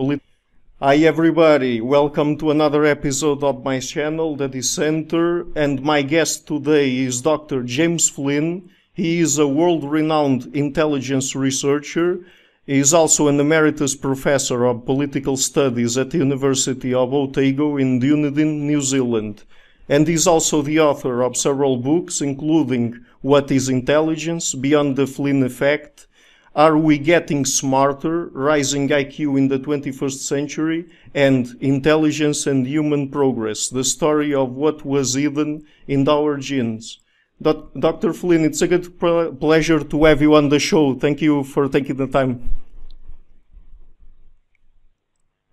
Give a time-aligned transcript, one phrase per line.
[0.00, 0.22] Polit-
[0.80, 6.96] Hi everybody, welcome to another episode of my channel, The Dissenter, and my guest today
[7.00, 7.62] is Dr.
[7.62, 8.70] James Flynn.
[8.94, 12.20] He is a world-renowned intelligence researcher.
[12.64, 17.98] He is also an emeritus professor of political studies at the University of Otago in
[17.98, 19.44] Dunedin, New Zealand.
[19.86, 25.42] And is also the author of several books, including What is Intelligence, Beyond the Flynn
[25.42, 26.06] Effect,
[26.54, 33.68] Are We Getting Smarter, Rising IQ in the 21st Century, and Intelligence and Human Progress,
[33.68, 36.98] the story of what was hidden in our genes.
[37.40, 38.12] Doc- Dr.
[38.12, 40.94] Flynn, it's a good ple- pleasure to have you on the show.
[40.94, 42.50] Thank you for taking the time.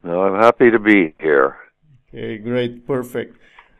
[0.03, 1.57] No, I'm happy to be here.
[2.09, 3.36] Okay, great, perfect.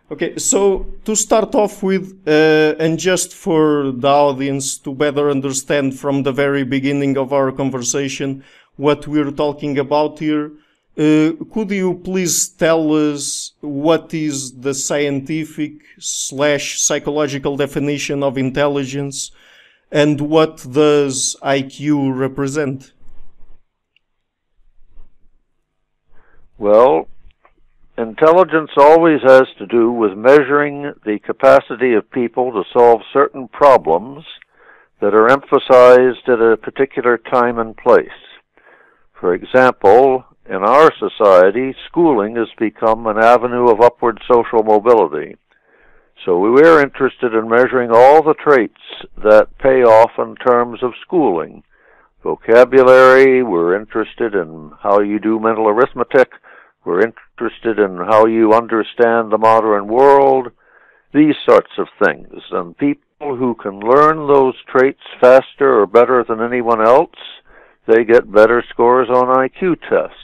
[0.09, 5.99] Okay, so to start off with, uh, and just for the audience to better understand
[5.99, 8.41] from the very beginning of our conversation
[8.77, 10.51] what we're talking about here,
[10.97, 19.31] uh, could you please tell us what is the scientific slash psychological definition of intelligence
[19.91, 22.93] and what does IQ represent?
[26.57, 27.09] Well,
[27.97, 34.23] intelligence always has to do with measuring the capacity of people to solve certain problems
[35.01, 38.07] that are emphasized at a particular time and place.
[39.19, 45.35] For example, in our society, schooling has become an avenue of upward social mobility.
[46.25, 48.73] So we're interested in measuring all the traits
[49.23, 51.63] that pay off in terms of schooling.
[52.23, 56.31] Vocabulary, we're interested in how you do mental arithmetic,
[56.83, 57.01] we're
[57.37, 60.47] interested in how you understand the modern world,
[61.13, 62.41] these sorts of things.
[62.51, 67.15] And people who can learn those traits faster or better than anyone else,
[67.87, 70.17] they get better scores on IQ tests.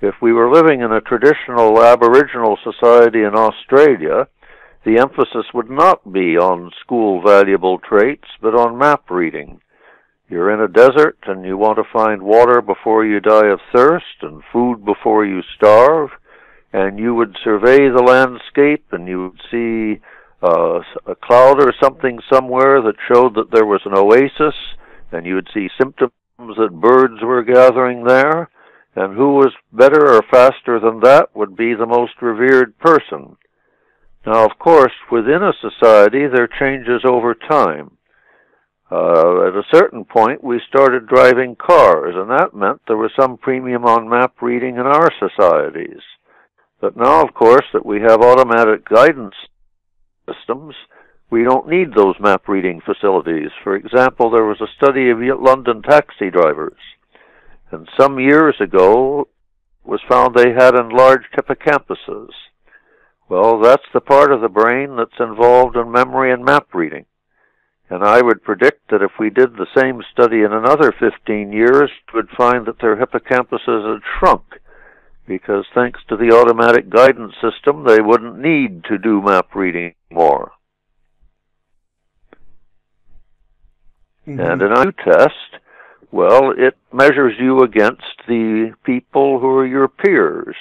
[0.00, 4.28] If we were living in a traditional Aboriginal society in Australia,
[4.84, 9.60] the emphasis would not be on school valuable traits, but on map reading.
[10.28, 14.22] You're in a desert and you want to find water before you die of thirst
[14.22, 16.10] and food before you starve,
[16.72, 20.00] and you would survey the landscape and you would see
[20.42, 24.54] uh, a cloud or something somewhere that showed that there was an oasis,
[25.12, 28.50] and you would see symptoms that birds were gathering there,
[28.94, 33.36] and who was better or faster than that would be the most revered person.
[34.26, 37.97] Now, of course, within a society, there changes over time.
[38.90, 43.36] Uh, at a certain point, we started driving cars, and that meant there was some
[43.36, 46.00] premium on map reading in our societies.
[46.80, 49.34] But now, of course, that we have automatic guidance
[50.26, 50.74] systems,
[51.30, 53.50] we don't need those map reading facilities.
[53.62, 56.78] For example, there was a study of London taxi drivers,
[57.70, 59.28] and some years ago
[59.84, 62.30] was found they had enlarged hippocampuses.
[63.28, 67.04] Well, that's the part of the brain that's involved in memory and map reading.
[67.90, 71.90] And I would predict that if we did the same study in another 15 years,
[72.12, 74.44] we would find that their hippocampuses had shrunk.
[75.26, 80.52] Because thanks to the automatic guidance system, they wouldn't need to do map reading more.
[84.26, 84.40] Mm-hmm.
[84.40, 85.62] And an IQ test,
[86.10, 90.56] well, it measures you against the people who are your peers.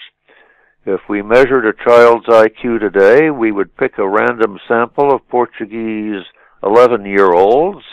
[0.85, 6.23] If we measured a child's IQ today, we would pick a random sample of Portuguese
[6.67, 7.83] 11 year olds,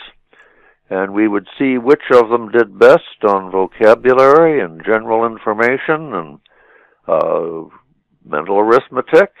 [0.89, 6.39] and we would see which of them did best on vocabulary and general information and
[7.07, 7.63] uh,
[8.25, 9.31] mental arithmetic.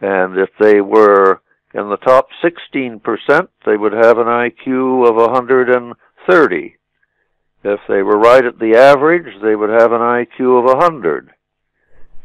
[0.00, 1.40] And if they were
[1.74, 3.00] in the top 16%,
[3.66, 6.76] they would have an IQ of 130.
[7.64, 11.30] If they were right at the average, they would have an IQ of 100.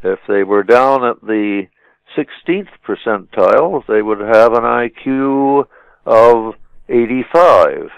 [0.02, 1.66] If they were down at the
[2.16, 5.64] 16th percentile, they would have an IQ
[6.06, 6.54] of
[6.88, 7.90] 85.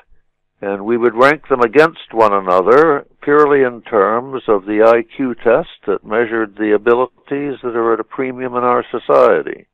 [0.61, 5.69] And we would rank them against one another purely in terms of the IQ test
[5.87, 9.67] that measured the abilities that are at a premium in our society.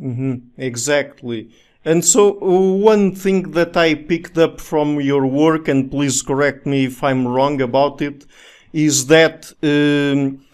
[0.00, 1.50] Mm-hmm, exactly.
[1.84, 6.66] And so, uh, one thing that I picked up from your work, and please correct
[6.66, 8.26] me if I'm wrong about it,
[8.72, 10.44] is that um,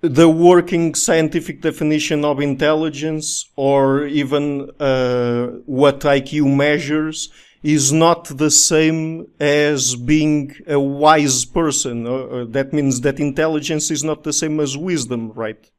[0.00, 7.30] the working scientific definition of intelligence, or even uh, what IQ measures,
[7.62, 12.06] is not the same as being a wise person.
[12.06, 15.70] Uh, uh, that means that intelligence is not the same as wisdom, right?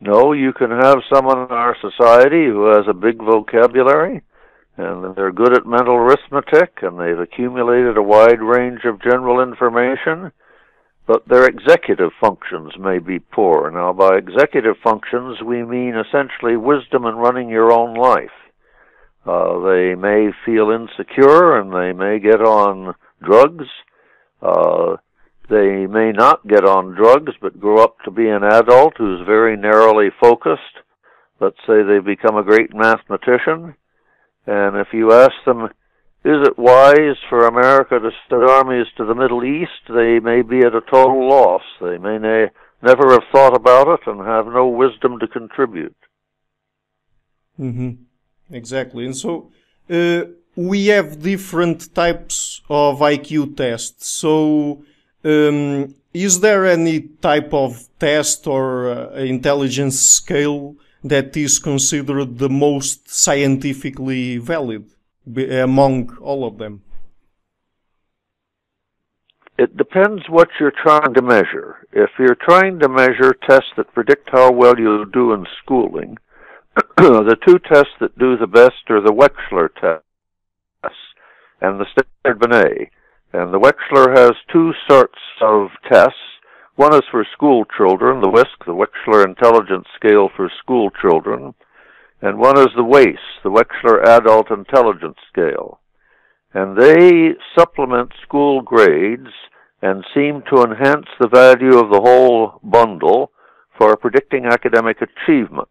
[0.00, 4.22] No, you can have someone in our society who has a big vocabulary,
[4.76, 10.32] and they're good at mental arithmetic, and they've accumulated a wide range of general information,
[11.06, 13.70] but their executive functions may be poor.
[13.70, 18.30] Now, by executive functions, we mean essentially wisdom in running your own life.
[19.26, 23.66] Uh, they may feel insecure and they may get on drugs.
[24.42, 24.96] Uh,
[25.50, 29.56] they may not get on drugs but grow up to be an adult who's very
[29.56, 30.62] narrowly focused.
[31.40, 33.74] Let's say they become a great mathematician.
[34.46, 35.68] And if you ask them,
[36.24, 39.82] is it wise for America to send armies to the Middle East?
[39.88, 41.60] They may be at a total loss.
[41.82, 42.50] They may ne-
[42.82, 45.94] never have thought about it and have no wisdom to contribute.
[47.60, 47.90] Mm-hmm.
[48.50, 49.04] Exactly.
[49.04, 49.52] And so
[49.90, 50.22] uh,
[50.56, 54.08] we have different types of IQ tests.
[54.08, 54.82] So
[55.24, 62.48] um, is there any type of test or uh, intelligence scale that is considered the
[62.48, 64.93] most scientifically valid
[65.26, 66.82] among all of them?
[69.56, 71.86] It depends what you're trying to measure.
[71.92, 76.16] If you're trying to measure tests that predict how well you'll do in schooling,
[76.96, 80.98] the two tests that do the best are the Wechsler tests
[81.60, 82.90] and the Stanford Binet.
[83.32, 86.18] And the Wechsler has two sorts of tests.
[86.76, 91.54] One is for school children, the WISC, the Wechsler Intelligence Scale for School Children,
[92.20, 95.80] and one is the WAIS, the Wechsler Adult Intelligence Scale.
[96.52, 99.28] And they supplement school grades
[99.82, 103.32] and seem to enhance the value of the whole bundle
[103.76, 105.68] for predicting academic achievement.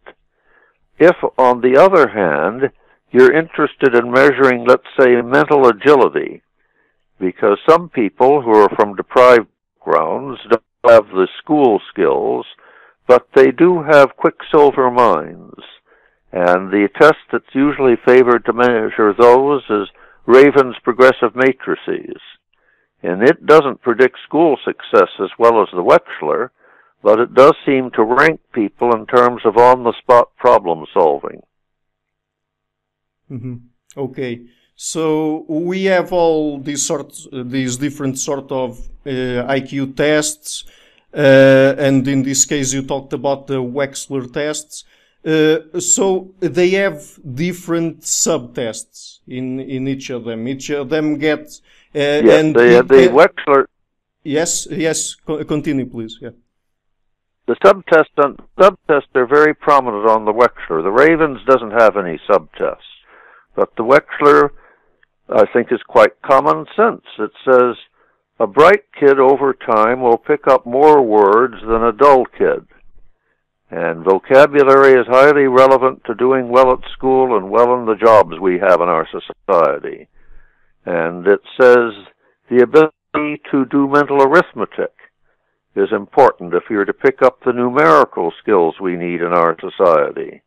[1.00, 2.72] If, on the other hand,
[3.12, 6.42] you're interested in measuring, let's say, mental agility,
[7.20, 9.48] because some people who are from deprived
[9.80, 12.46] backgrounds don't have the school skills,
[13.08, 15.62] but they do have quicksilver minds.
[16.34, 19.88] And the test that's usually favored to measure those is
[20.26, 22.20] Raven's progressive matrices.
[23.04, 26.50] And it doesn't predict school success as well as the Wechsler,
[27.04, 31.42] but it does seem to rank people in terms of on-the-spot problem solving.
[33.30, 33.56] Mm-hmm.
[33.96, 34.42] Okay,
[34.76, 40.64] so we have all these sorts, these different sort of uh, IQ tests,
[41.14, 44.84] uh, and in this case, you talked about the Wechsler tests.
[45.26, 50.48] Uh, so they have different subtests in in each of them.
[50.48, 51.40] Each of them get
[51.96, 53.66] uh, yes, and the, the Wechsler.
[54.24, 55.16] Yes, yes.
[55.26, 56.18] Continue, please.
[56.22, 56.32] Yeah.
[57.46, 60.82] The subtests, subtests are very prominent on the Wechsler.
[60.82, 62.78] The Ravens doesn't have any subtests,
[63.54, 64.52] but the Wechsler,
[65.30, 67.04] I think, is quite common sense.
[67.20, 67.76] It says
[68.40, 72.66] a bright kid over time will pick up more words than a dull kid.
[73.76, 78.40] And vocabulary is highly relevant to doing well at school and well in the jobs
[78.40, 80.08] we have in our society.
[80.86, 81.90] And it says
[82.52, 84.94] the ability to do mental arithmetic
[85.76, 90.44] is important if you're to pick up the numerical skills we need in our society.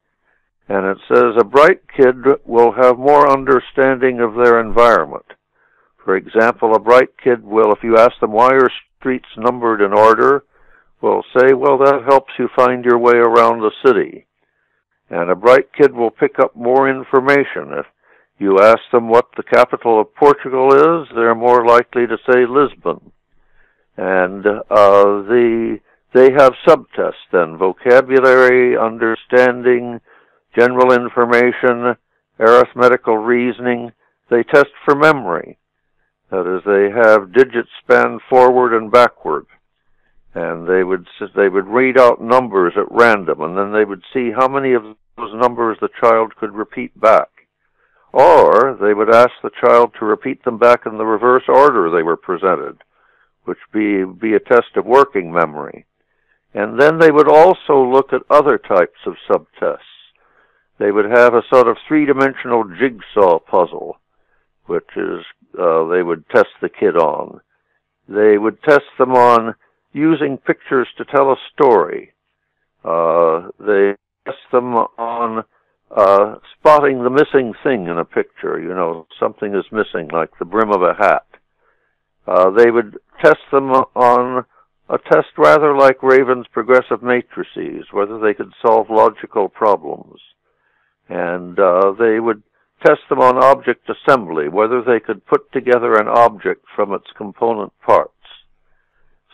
[0.68, 2.14] And it says a bright kid
[2.44, 5.26] will have more understanding of their environment.
[6.04, 8.70] For example, a bright kid will, if you ask them why are
[9.00, 10.44] streets numbered in order,
[11.00, 14.26] will say, well, that helps you find your way around the city.
[15.10, 17.72] And a bright kid will pick up more information.
[17.72, 17.86] If
[18.38, 23.12] you ask them what the capital of Portugal is, they're more likely to say Lisbon
[23.96, 25.78] and uh, the
[26.14, 30.00] they have subtests then vocabulary, understanding,
[30.58, 31.96] general information,
[32.40, 33.92] arithmetical reasoning.
[34.30, 35.58] They test for memory.
[36.30, 39.46] That is, they have digits span forward and backward,
[40.36, 44.30] and they would they would read out numbers at random, and then they would see
[44.30, 44.82] how many of
[45.16, 47.28] those numbers the child could repeat back.
[48.12, 52.02] Or they would ask the child to repeat them back in the reverse order they
[52.04, 52.78] were presented
[53.46, 55.86] which be be a test of working memory.
[56.52, 59.78] And then they would also look at other types of subtests.
[60.78, 63.98] They would have a sort of three-dimensional jigsaw puzzle,
[64.66, 65.20] which is
[65.58, 67.40] uh, they would test the kid on.
[68.08, 69.54] They would test them on
[69.96, 72.12] using pictures to tell a story.
[72.84, 73.94] Uh, they
[74.26, 75.42] test them on
[75.90, 78.60] uh, spotting the missing thing in a picture.
[78.60, 81.26] You know, something is missing, like the brim of a hat.
[82.26, 84.44] Uh, they would test them on
[84.88, 90.20] a test rather like Raven's progressive matrices, whether they could solve logical problems.
[91.08, 92.42] And uh, they would
[92.84, 97.72] test them on object assembly, whether they could put together an object from its component
[97.80, 98.12] parts.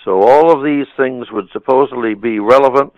[0.04, 2.92] So all of these things would supposedly be relevant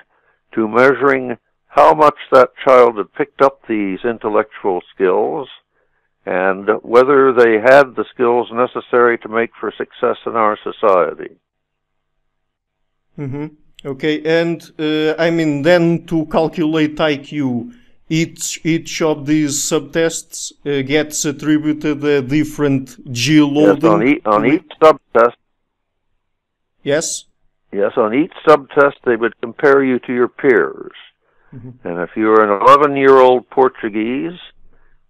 [0.55, 5.49] to measuring how much that child had picked up these intellectual skills
[6.25, 11.37] and whether they had the skills necessary to make for success in our society.
[13.19, 13.47] Mm-hmm.
[13.85, 17.75] Okay, and uh, I mean, then to calculate IQ,
[18.09, 23.83] each each of these subtests uh, gets attributed a different G loading.
[23.83, 25.37] Yes, on, e- on each subtest.
[26.85, 27.25] Yes.
[27.73, 30.93] Yes, on each subtest they would compare you to your peers.
[31.53, 31.89] Mm-hmm.
[31.89, 34.39] And if you were an 11 year old Portuguese,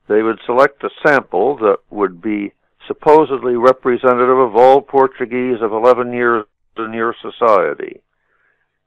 [0.08, 2.52] they would select a sample that would be
[2.86, 6.44] supposedly representative of all Portuguese of 11 years
[6.78, 8.00] in your society.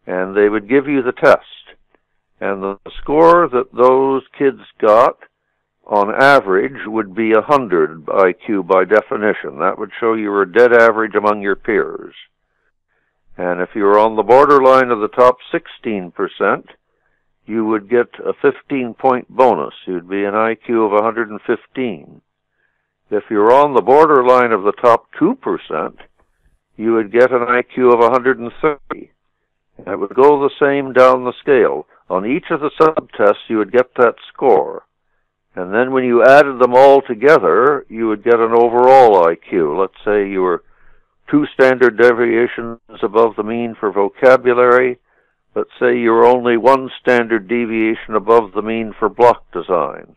[0.06, 1.44] And they would give you the test.
[2.40, 5.18] And the score that those kids got
[5.86, 9.60] on average would be 100 IQ by definition.
[9.60, 12.14] That would show you were dead average among your peers.
[13.38, 16.12] And if you were on the borderline of the top 16%,
[17.46, 19.74] you would get a 15 point bonus.
[19.86, 22.22] You'd be an IQ of 115.
[23.10, 25.96] If you're on the borderline of the top 2%,
[26.76, 29.12] you would get an IQ of 130.
[29.78, 31.88] And it would go the same down the scale.
[32.10, 34.84] On each of the subtests, you would get that score.
[35.56, 39.80] And then when you added them all together, you would get an overall IQ.
[39.80, 40.64] Let's say you were
[41.30, 45.00] two standard deviations above the mean for vocabulary,
[45.54, 50.16] but say you're only one standard deviation above the mean for block design.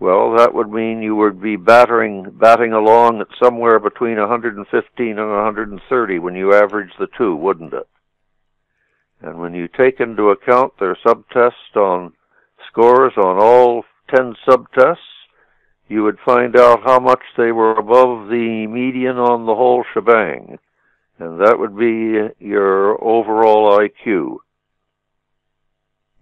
[0.00, 5.30] Well, that would mean you would be battering, batting along at somewhere between 115 and
[5.30, 7.88] 130 when you average the two, wouldn't it?
[9.20, 12.12] And when you take into account their subtests on
[12.68, 14.96] scores on all 10 subtests,
[15.88, 20.58] you would find out how much they were above the median on the whole shebang.
[21.18, 24.38] And that would be your overall IQ.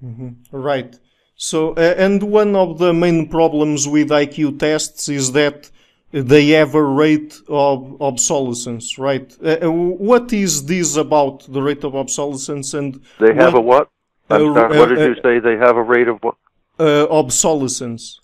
[0.04, 0.57] Mm-hmm.
[0.57, 0.99] Right.
[1.37, 5.71] So, uh, and one of the main problems with IQ tests is that
[6.12, 9.35] they have a rate of obsolescence, right?
[9.42, 13.88] Uh, what is this about the rate of obsolescence and they have what, a what?
[14.28, 15.38] Uh, sorry, what did you say?
[15.38, 16.37] They have a rate of what?
[16.78, 18.21] Uh, obsolescence.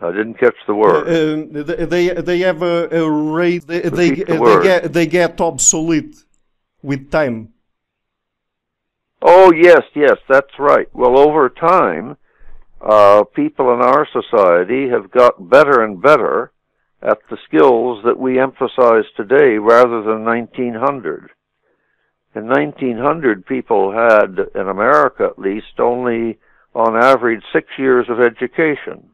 [0.00, 1.08] I didn't catch the word.
[1.08, 3.66] Uh, they they have a, a rate.
[3.66, 6.16] They they, the they, get they get obsolete
[6.82, 7.54] with time.
[9.22, 10.88] Oh yes, yes, that's right.
[10.94, 12.16] Well, over time,
[12.80, 16.52] uh, people in our society have got better and better
[17.02, 21.30] at the skills that we emphasize today, rather than 1900.
[22.34, 26.38] In 1900, people had, in America at least, only
[26.74, 29.10] on average six years of education.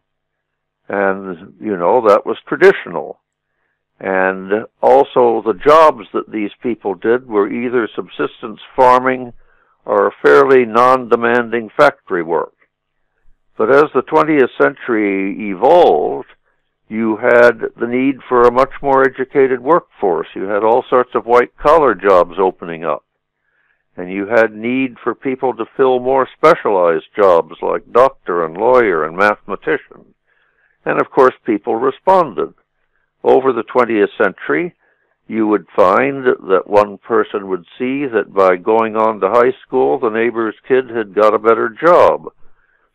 [0.92, 3.18] And, you know, that was traditional.
[3.98, 9.32] And also the jobs that these people did were either subsistence farming
[9.86, 12.52] or fairly non-demanding factory work.
[13.56, 16.28] But as the 20th century evolved,
[16.90, 20.28] you had the need for a much more educated workforce.
[20.34, 23.02] You had all sorts of white collar jobs opening up.
[23.96, 29.04] And you had need for people to fill more specialized jobs like doctor and lawyer
[29.04, 30.12] and mathematician.
[30.84, 32.54] And of course people responded.
[33.22, 34.74] Over the 20th century,
[35.28, 39.98] you would find that one person would see that by going on to high school,
[39.98, 42.32] the neighbor's kid had got a better job.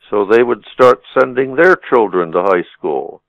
[0.10, 3.22] So they would start sending their children to high school.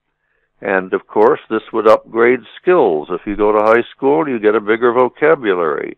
[0.61, 3.09] And of course, this would upgrade skills.
[3.11, 5.97] If you go to high school, you get a bigger vocabulary.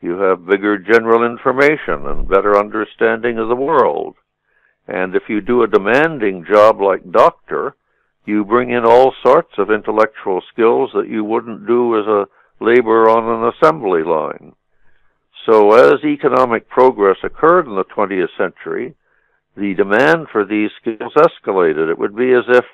[0.00, 4.14] You have bigger general information and better understanding of the world.
[4.86, 7.74] And if you do a demanding job like doctor,
[8.26, 12.26] you bring in all sorts of intellectual skills that you wouldn't do as a
[12.60, 14.52] laborer on an assembly line.
[15.48, 18.94] So as economic progress occurred in the 20th century,
[19.56, 21.88] the demand for these skills escalated.
[21.88, 22.64] It would be as if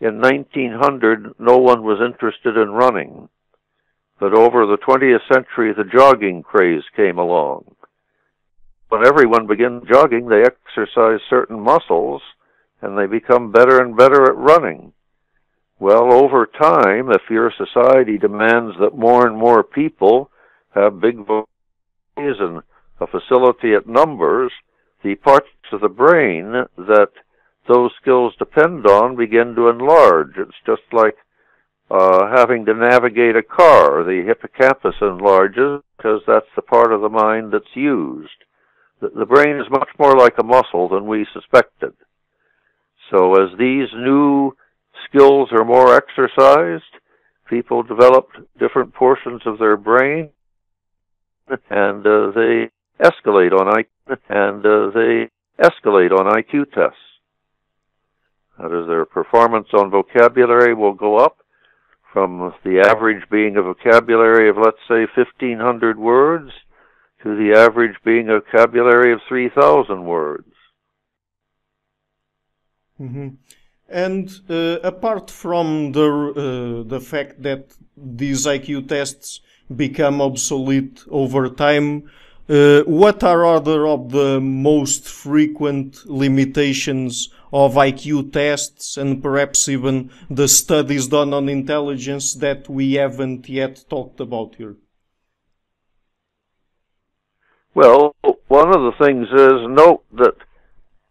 [0.00, 3.28] in 1900 no one was interested in running.
[4.18, 7.76] But over the 20th century, the jogging craze came along.
[8.88, 12.22] When everyone began jogging, they exercised certain muscles
[12.80, 14.92] and they become better and better at running.
[15.78, 20.30] Well, over time, if your society demands that more and more people
[20.74, 21.46] have big bodies
[22.16, 22.62] and
[22.98, 24.52] a facility at numbers,
[25.02, 27.10] the parts of the brain that
[27.68, 30.38] those skills depend on begin to enlarge.
[30.38, 31.16] It's just like
[31.90, 34.02] uh, having to navigate a car.
[34.02, 38.44] The hippocampus enlarges because that's the part of the mind that's used.
[39.00, 41.92] The, the brain is much more like a muscle than we suspected.
[43.10, 44.52] So as these new
[45.08, 46.82] skills are more exercised,
[47.48, 50.30] people develop different portions of their brain,
[51.70, 52.70] and uh, they
[53.00, 55.30] escalate on IQ, and uh, they
[55.62, 56.98] escalate on IQ tests.
[58.58, 61.38] That is, their performance on vocabulary will go up
[62.12, 66.50] from the average being a vocabulary of, let's say, 1,500 words
[67.22, 70.55] to the average being a vocabulary of 3,000 words.
[73.00, 73.28] Mm-hmm.
[73.88, 79.40] And uh, apart from the uh, the fact that these IQ tests
[79.74, 82.10] become obsolete over time,
[82.48, 90.10] uh, what are other of the most frequent limitations of IQ tests and perhaps even
[90.30, 94.76] the studies done on intelligence that we haven't yet talked about here?
[97.74, 98.16] Well,
[98.48, 100.36] one of the things is note that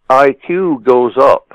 [0.09, 1.54] IQ goes up.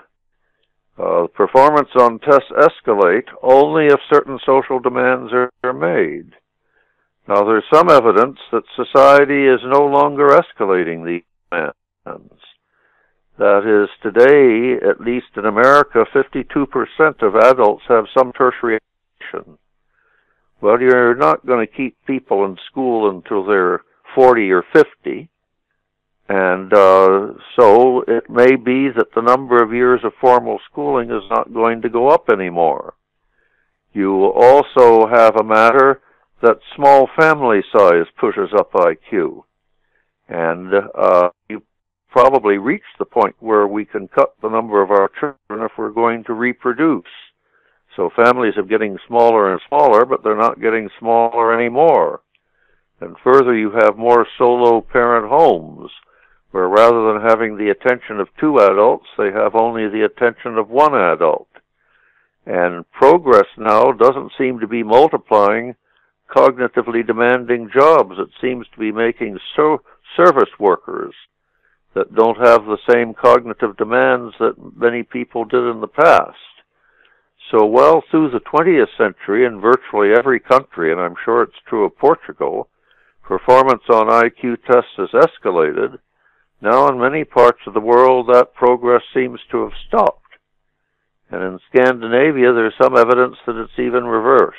[1.00, 6.33] Uh, performance on tests escalate only if certain social demands are, are made.
[7.26, 12.35] Now, there's some evidence that society is no longer escalating these demands.
[13.38, 18.78] That is, today, at least in America, 52% of adults have some tertiary
[19.23, 19.57] education.
[20.61, 23.80] Well, you're not going to keep people in school until they're
[24.14, 25.30] 40 or 50.
[26.33, 31.29] And uh, so it may be that the number of years of formal schooling is
[31.29, 32.95] not going to go up anymore.
[33.93, 36.01] You also have a matter
[36.41, 39.43] that small family size pushes up IQ.
[40.29, 41.65] And uh, you
[42.11, 45.91] probably reach the point where we can cut the number of our children if we're
[45.91, 47.11] going to reproduce.
[47.97, 52.21] So families are getting smaller and smaller, but they're not getting smaller anymore.
[53.01, 55.91] And further, you have more solo parent homes,
[56.50, 60.69] where rather than having the attention of two adults, they have only the attention of
[60.69, 61.49] one adult.
[62.47, 65.76] And progress now doesn't seem to be multiplying
[66.28, 68.16] cognitively demanding jobs.
[68.19, 69.83] It seems to be making so
[70.16, 71.14] service workers
[71.95, 76.37] that don't have the same cognitive demands that many people did in the past.
[77.50, 81.85] So well through the 20th century in virtually every country, and I'm sure it's true
[81.85, 82.68] of Portugal,
[83.22, 85.98] performance on IQ tests has escalated.
[86.61, 90.18] Now in many parts of the world that progress seems to have stopped.
[91.31, 94.57] And in Scandinavia there's some evidence that it's even reversed.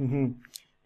[0.00, 0.32] Mm-hmm.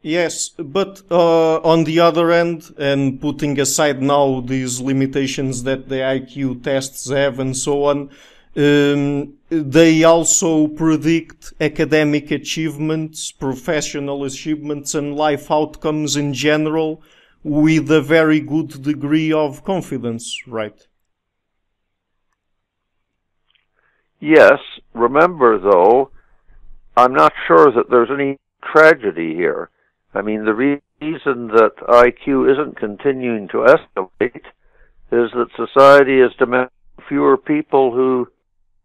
[0.02, 5.96] Yes, but uh, on the other end, and putting aside now these limitations that the
[5.96, 8.10] IQ tests have and so on,
[8.56, 17.02] um, they also predict academic achievements, professional achievements, and life outcomes in general
[17.46, 20.88] with a very good degree of confidence, right?
[24.18, 24.58] Yes.
[24.94, 26.10] Remember, though,
[26.96, 29.70] I'm not sure that there's any tragedy here.
[30.12, 34.46] I mean, the reason that IQ isn't continuing to escalate
[35.12, 36.70] is that society is demanding
[37.08, 38.26] fewer people who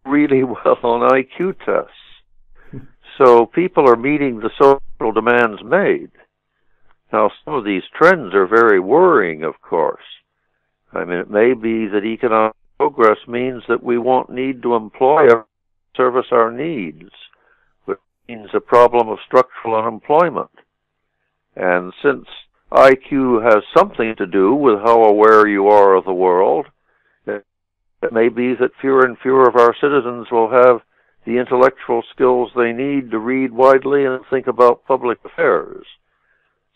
[0.05, 2.85] really well on IQ tests.
[3.17, 6.11] so people are meeting the social demands made.
[7.11, 10.03] Now, some of these trends are very worrying, of course.
[10.93, 15.27] I mean, it may be that economic progress means that we won't need to employ
[15.29, 15.45] or
[15.95, 17.11] service our needs
[17.85, 20.51] which means a problem of structural unemployment.
[21.55, 22.25] And since
[22.71, 26.67] IQ has something to do with how aware you are of the world,
[27.27, 30.81] it may be that fewer and fewer of our citizens will have
[31.25, 35.85] the intellectual skills they need to read widely and think about public affairs.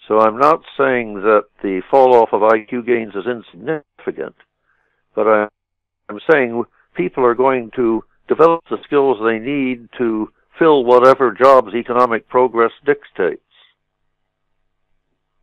[0.08, 4.36] So I'm not saying that the fall off of IQ gains is insignificant,
[5.15, 6.63] but I'm saying
[6.96, 12.72] people are going to develop the skills they need to fill whatever jobs economic progress
[12.86, 13.41] dictates.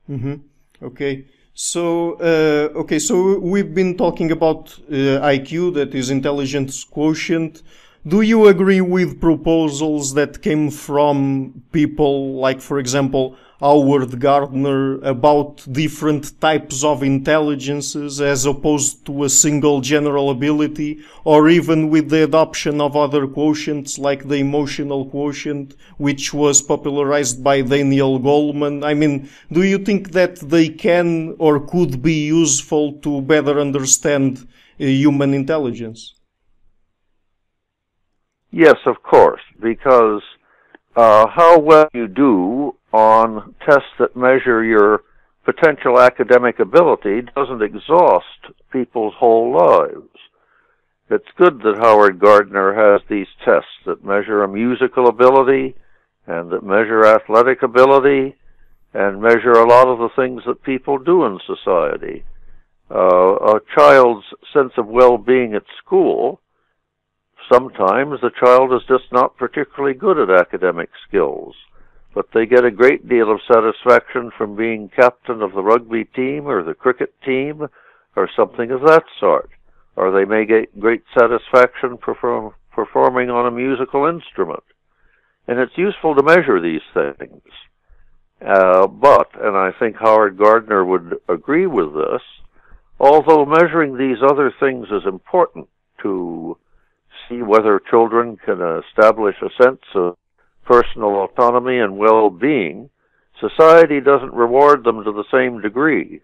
[0.08, 0.34] Mm-hmm.
[0.82, 1.26] Okay.
[1.54, 7.62] So, uh, okay, so we've been talking about uh, IQ, that is intelligence quotient.
[8.06, 15.64] Do you agree with proposals that came from people like, for example, Howard Gardner about
[15.70, 22.24] different types of intelligences as opposed to a single general ability, or even with the
[22.24, 28.84] adoption of other quotients like the emotional quotient, which was popularized by Daniel Goleman.
[28.84, 34.38] I mean, do you think that they can or could be useful to better understand
[34.80, 36.14] uh, human intelligence?
[38.50, 40.22] Yes, of course, because
[40.96, 45.02] uh, how well you do on tests that measure your
[45.44, 50.08] potential academic ability doesn't exhaust people's whole lives.
[51.10, 55.74] It's good that Howard Gardner has these tests that measure a musical ability
[56.26, 58.36] and that measure athletic ability
[58.94, 62.24] and measure a lot of the things that people do in society.
[62.94, 66.40] uh, a child's sense of well-being at school,
[67.50, 71.54] sometimes the child is just not particularly good at academic skills,
[72.14, 76.46] but they get a great deal of satisfaction from being captain of the rugby team
[76.46, 77.66] or the cricket team
[78.16, 79.50] or something of that sort.
[79.96, 84.62] Or they may get great satisfaction perform, performing on a musical instrument.
[85.48, 87.42] And it's useful to measure these things.
[88.46, 92.22] Uh, but, and I think Howard Gardner would agree with this,
[92.98, 95.68] although measuring these other things is important
[96.02, 96.56] to
[97.28, 100.16] see whether children can establish a sense of
[100.64, 102.90] personal autonomy and well-being,
[103.40, 106.20] society doesn't reward them to the same degree.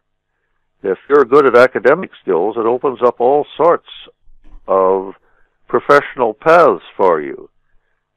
[0.83, 3.89] If you're good at academic skills, it opens up all sorts
[4.67, 5.15] of
[5.67, 7.51] professional paths for you.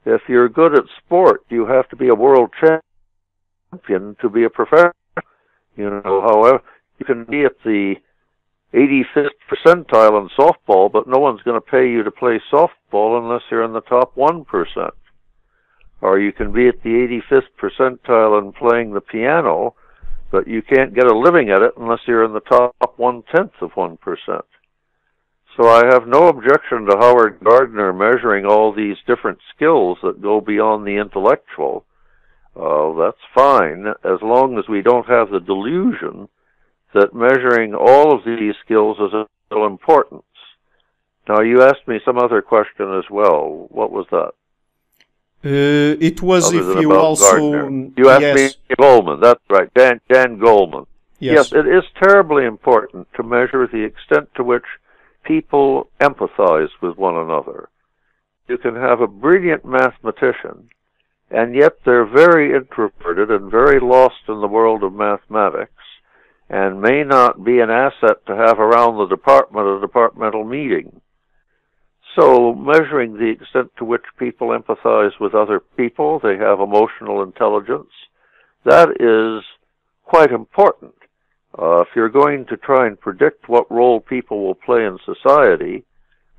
[0.05, 4.49] If you're good at sport, you have to be a world champion to be a
[4.49, 4.93] professional.
[5.75, 6.62] You know, however,
[6.99, 7.95] you can be at the
[8.73, 13.41] 85th percentile in softball, but no one's going to pay you to play softball unless
[13.49, 14.45] you're in the top 1%.
[16.01, 19.75] Or you can be at the 85th percentile in playing the piano,
[20.31, 23.53] but you can't get a living at it unless you're in the top one tenth
[23.61, 23.97] of 1%.
[25.57, 30.39] So I have no objection to Howard Gardner measuring all these different skills that go
[30.39, 31.85] beyond the intellectual.
[32.55, 36.29] Uh, that's fine, as long as we don't have the delusion
[36.93, 40.23] that measuring all of these skills is of importance.
[41.27, 43.67] Now, you asked me some other question as well.
[43.69, 44.31] What was that?
[45.43, 47.51] Uh, it was Other if you also.
[47.51, 47.91] Gardner.
[47.97, 48.58] You asked yes.
[48.69, 49.21] me Goleman.
[49.21, 50.86] That's right, Dan, Dan Goleman.
[51.19, 51.51] Yes.
[51.51, 54.65] yes, it is terribly important to measure the extent to which
[55.23, 57.69] people empathize with one another.
[58.47, 60.69] You can have a brilliant mathematician,
[61.30, 65.73] and yet they're very introverted and very lost in the world of mathematics
[66.51, 70.99] and may not be an asset to have around the department at a departmental meeting.
[72.15, 77.91] So, measuring the extent to which people empathize with other people, they have emotional intelligence,
[78.65, 79.45] that is
[80.04, 80.93] quite important.
[81.58, 85.84] Uh, if you're going to try and predict what role people will play in society,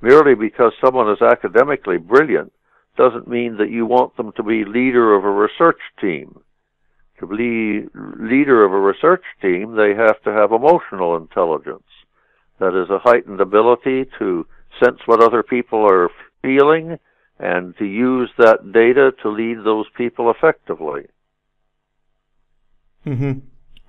[0.01, 2.53] merely because someone is academically brilliant
[2.97, 6.43] doesn't mean that you want them to be leader of a research team
[7.23, 11.87] to be leader of a research team, they have to have emotional intelligence.
[12.59, 14.47] That is a heightened ability to
[14.81, 16.11] sense what other people are
[16.43, 16.99] feeling
[17.39, 21.07] and to use that data to lead those people effectively.
[23.07, 23.41] Mm-hmm.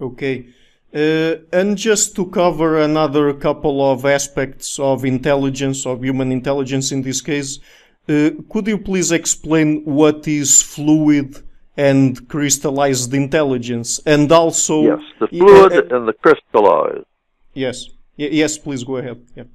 [0.01, 0.47] Okay.
[0.93, 7.01] Uh, and just to cover another couple of aspects of intelligence, of human intelligence in
[7.01, 7.59] this case,
[8.09, 11.43] uh, could you please explain what is fluid
[11.75, 17.05] and crystallized intelligence, and also yes, the fluid uh, and the crystallized.
[17.53, 19.25] Yes, y- yes, please go ahead.
[19.35, 19.45] Yeah.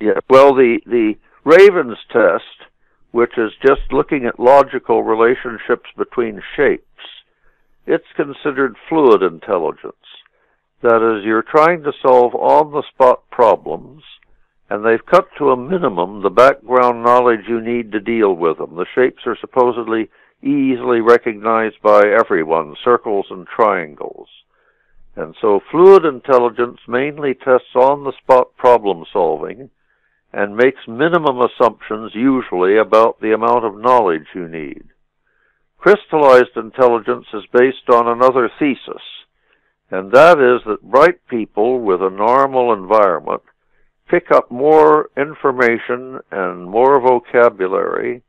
[0.00, 0.20] Yeah.
[0.28, 2.68] Well, the the Raven's test,
[3.10, 6.84] which is just looking at logical relationships between shapes,
[7.86, 9.94] it's considered fluid intelligence.
[10.82, 14.02] That is, you're trying to solve on-the-spot problems,
[14.70, 18.76] and they've cut to a minimum the background knowledge you need to deal with them.
[18.76, 20.10] The shapes are supposedly
[20.42, 24.28] easily recognized by everyone, circles and triangles.
[25.16, 29.70] And so fluid intelligence mainly tests on-the-spot problem solving
[30.32, 34.84] and makes minimum assumptions usually about the amount of knowledge you need.
[35.78, 39.02] Crystallized intelligence is based on another thesis,
[39.90, 43.42] and that is that bright people with a normal environment
[44.08, 48.22] pick up more information and more vocabulary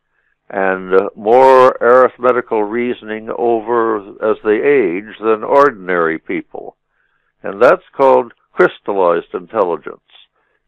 [0.49, 6.75] and uh, more arithmetical reasoning over as they age than ordinary people.
[7.43, 10.01] And that's called crystallized intelligence.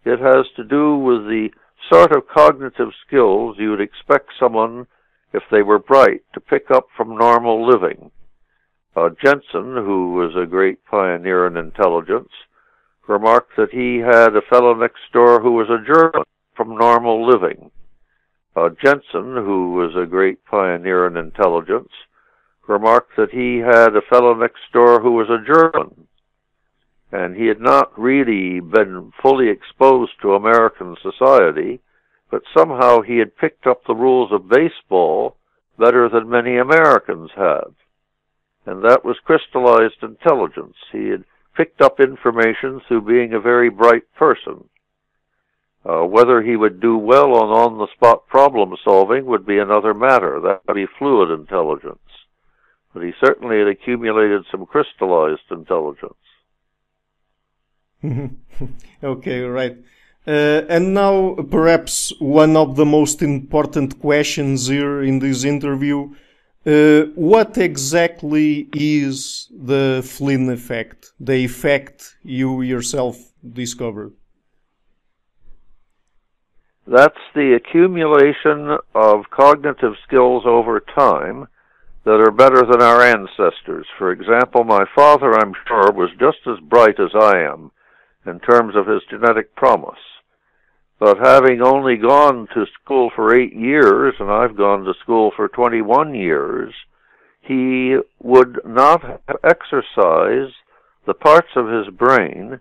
[0.03, 1.49] It has to do with the
[1.91, 4.87] sort of cognitive skills you would expect someone,
[5.33, 8.11] if they were bright, to pick up from normal living.
[8.95, 12.31] Uh, Jensen, who was a great pioneer in intelligence,
[13.07, 16.23] remarked that he had a fellow next door who was a German
[16.55, 17.71] from normal living.
[18.55, 21.91] Uh, Jensen, who was a great pioneer in intelligence,
[22.67, 26.07] remarked that he had a fellow next door who was a German,
[27.11, 31.81] and he had not really been fully exposed to American society,
[32.29, 35.35] but somehow he had picked up the rules of baseball
[35.77, 37.75] better than many Americans had.
[38.65, 40.75] And that was crystallized intelligence.
[40.91, 44.69] He had picked up information through being a very bright person.
[45.83, 50.39] Uh, whether he would do well on on-the-spot problem solving would be another matter.
[50.39, 51.97] That would be fluid intelligence.
[52.93, 56.13] But he certainly had accumulated some crystallized intelligence.
[59.03, 59.77] okay, right.
[60.27, 66.13] Uh, and now, perhaps one of the most important questions here in this interview
[66.65, 74.13] uh, what exactly is the Flynn effect, the effect you yourself discovered?
[76.85, 81.47] That's the accumulation of cognitive skills over time
[82.03, 83.87] that are better than our ancestors.
[83.97, 87.71] For example, my father, I'm sure, was just as bright as I am
[88.25, 89.99] in terms of his genetic promise.
[90.99, 95.47] But having only gone to school for eight years, and I've gone to school for
[95.47, 96.73] 21 years,
[97.41, 100.53] he would not exercise
[101.07, 102.59] the parts of his brain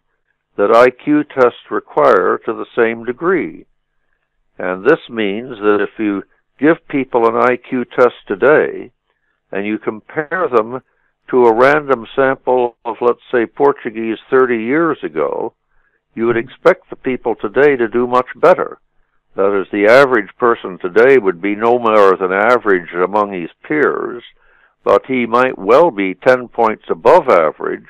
[0.56, 3.66] that IQ tests require to the same degree.
[4.58, 6.22] And this means that if you
[6.58, 8.90] give people an IQ test today
[9.52, 10.80] and you compare them
[11.30, 15.54] to a random sample of, let's say, Portuguese 30 years ago,
[16.14, 18.78] you would expect the people today to do much better.
[19.36, 24.24] That is, the average person today would be no more than average among his peers,
[24.82, 27.86] but he might well be 10 points above average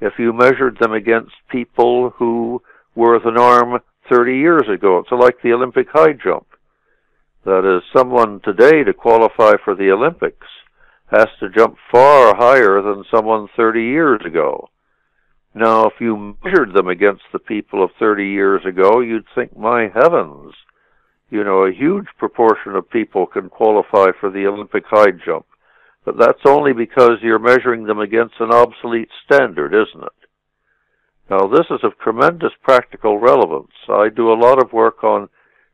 [0.00, 2.62] if you measured them against people who
[2.94, 4.98] were the norm 30 years ago.
[4.98, 6.46] It's like the Olympic high jump.
[7.44, 10.46] That is, someone today to qualify for the Olympics
[11.10, 14.68] has to jump far higher than someone 30 years ago.
[15.54, 19.88] Now, if you measured them against the people of 30 years ago, you'd think, my
[19.94, 20.52] heavens,
[21.30, 25.46] you know, a huge proportion of people can qualify for the Olympic high jump.
[26.04, 30.28] But that's only because you're measuring them against an obsolete standard, isn't it?
[31.30, 33.72] Now, this is of tremendous practical relevance.
[33.88, 35.28] I do a lot of work on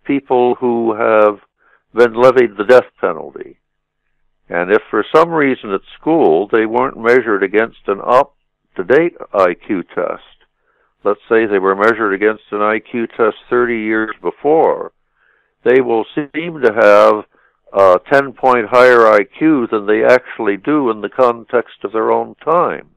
[0.05, 1.41] people who have
[1.95, 3.59] been levied the death penalty.
[4.53, 8.35] And if for some reason at school they weren't measured against an up
[8.77, 10.45] to date IQ test,
[11.05, 14.93] let's say they were measured against an IQ test 30 years before,
[15.65, 17.25] they will seem to have
[17.73, 22.35] a 10 point higher IQ than they actually do in the context of their own
[22.45, 22.91] time.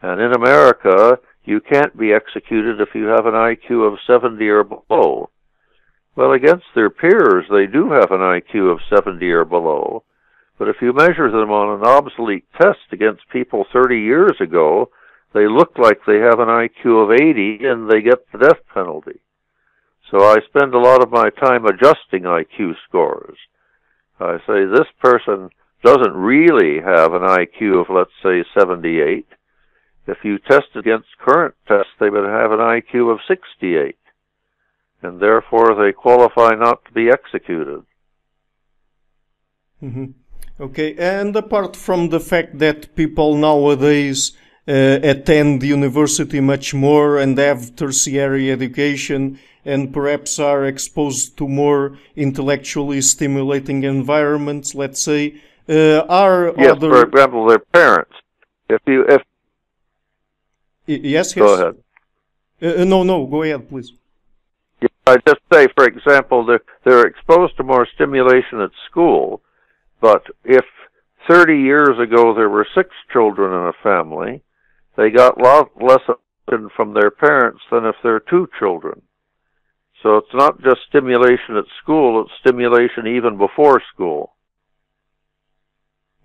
[0.00, 4.64] And in America, you can't be executed if you have an IQ of 70 or
[4.64, 5.28] below.
[6.16, 10.04] Well, against their peers, they do have an IQ of 70 or below.
[10.58, 14.90] But if you measure them on an obsolete test against people 30 years ago,
[15.32, 19.20] they look like they have an IQ of 80 and they get the death penalty.
[20.10, 23.38] So I spend a lot of my time adjusting IQ scores.
[24.18, 25.50] I say this person
[25.84, 29.26] doesn't really have an IQ of, let's say, 78.
[30.08, 33.96] If you test against current tests, they would have an IQ of 68.
[35.02, 37.84] And therefore they qualify not to be executed.
[39.82, 40.06] Mm-hmm.
[40.60, 44.32] Okay, and apart from the fact that people nowadays
[44.66, 51.96] uh, attend university much more and have tertiary education and perhaps are exposed to more
[52.16, 56.90] intellectually stimulating environments, let's say, uh, are yes, other...
[56.90, 58.14] for example, their parents.
[58.68, 59.22] If you if
[60.86, 61.32] yes, yes.
[61.34, 61.76] Go ahead.
[62.60, 63.92] Uh, no, no, go ahead, please.
[65.06, 69.40] I just say, for example, they're they're exposed to more stimulation at school
[70.00, 70.64] but if
[71.28, 74.42] 30 years ago there were six children in a family,
[74.96, 79.02] they got a lot less attention from their parents than if there are two children.
[80.02, 84.34] So it's not just stimulation at school, it's stimulation even before school.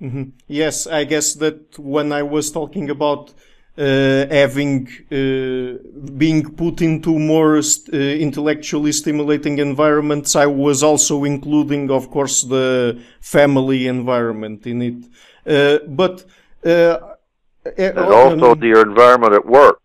[0.01, 0.29] Mm-hmm.
[0.47, 3.33] Yes, I guess that when I was talking about
[3.77, 5.77] uh, having uh,
[6.17, 10.35] being put into more st- uh, intellectually stimulating environments.
[10.35, 15.03] I was also including, of course, the family environment in it.
[15.45, 16.25] Uh, but
[16.65, 16.97] uh,
[17.77, 19.79] and also um, your environment at work.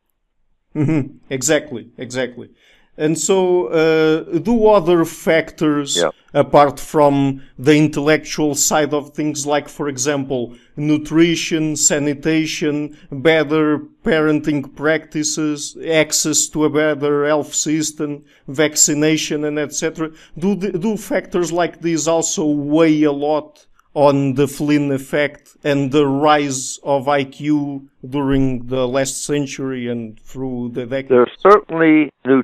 [0.75, 2.51] Mm-hmm, exactly, exactly.
[2.97, 6.11] And so, uh, do other factors, yeah.
[6.35, 15.77] Apart from the intellectual side of things, like, for example, nutrition, sanitation, better parenting practices,
[15.89, 22.45] access to a better health system, vaccination, and etc., do, do factors like these also
[22.45, 29.25] weigh a lot on the Flynn effect and the rise of IQ during the last
[29.25, 31.09] century and through the decades?
[31.09, 32.43] There's certainly new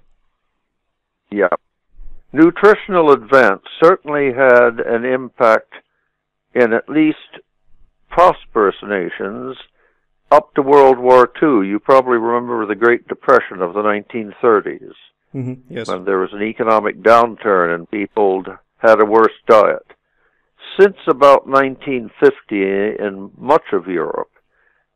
[1.30, 1.48] yeah.
[2.34, 5.72] Nutritional advance certainly had an impact
[6.52, 7.38] in at least
[8.10, 9.56] prosperous nations
[10.32, 11.68] up to World War II.
[11.68, 14.94] You probably remember the Great Depression of the 1930s.
[15.32, 15.72] Mm-hmm.
[15.72, 15.86] Yes.
[15.86, 18.42] When there was an economic downturn and people
[18.78, 19.86] had a worse diet.
[20.80, 22.56] Since about 1950
[23.00, 24.30] in much of Europe,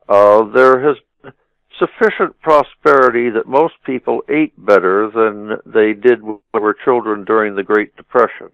[0.08, 0.96] uh, there has
[1.78, 7.54] sufficient prosperity that most people ate better than they did when they were children during
[7.54, 8.48] the Great Depression.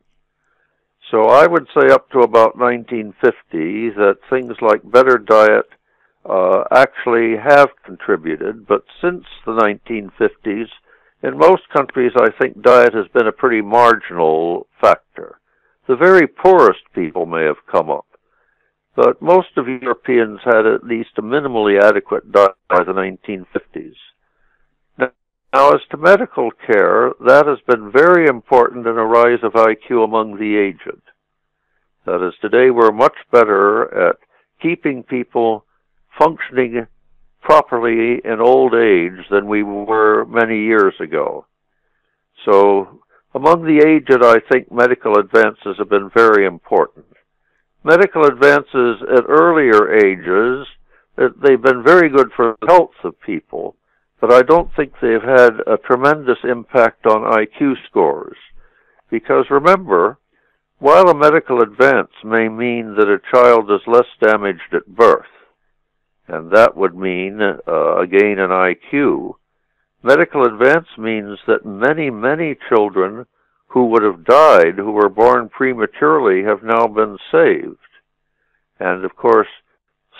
[1.10, 5.66] So I would say up to about 1950 that things like better diet
[6.28, 10.68] uh, actually have contributed, but since the 1950s,
[11.22, 15.38] in most countries, I think diet has been a pretty marginal factor.
[15.87, 18.06] The very poorest people may have come up,
[18.96, 23.94] but most of Europeans had at least a minimally adequate diet by the 1950s.
[24.98, 30.04] Now, as to medical care, that has been very important in a rise of IQ
[30.04, 31.00] among the aged.
[32.07, 34.16] That is, today we're much better at
[34.61, 35.64] keeping people
[36.18, 36.87] functioning
[37.40, 41.46] properly in old age than we were many years ago.
[42.44, 43.00] So,
[43.35, 47.07] among the aged, I think medical advances have been very important.
[47.85, 50.66] Medical advances at earlier ages,
[51.16, 53.77] they've been very good for the health of people
[54.27, 58.38] but I don't think they've had a tremendous impact on IQ scores.
[59.11, 60.16] Because remember,
[60.79, 65.27] while a medical advance may mean that a child is less damaged at birth,
[66.27, 69.35] and that would mean uh, a gain in IQ,
[70.03, 73.27] medical advance means that many, many children
[73.74, 77.76] who would have died, who were born prematurely, have now been saved.
[78.78, 79.48] And of course,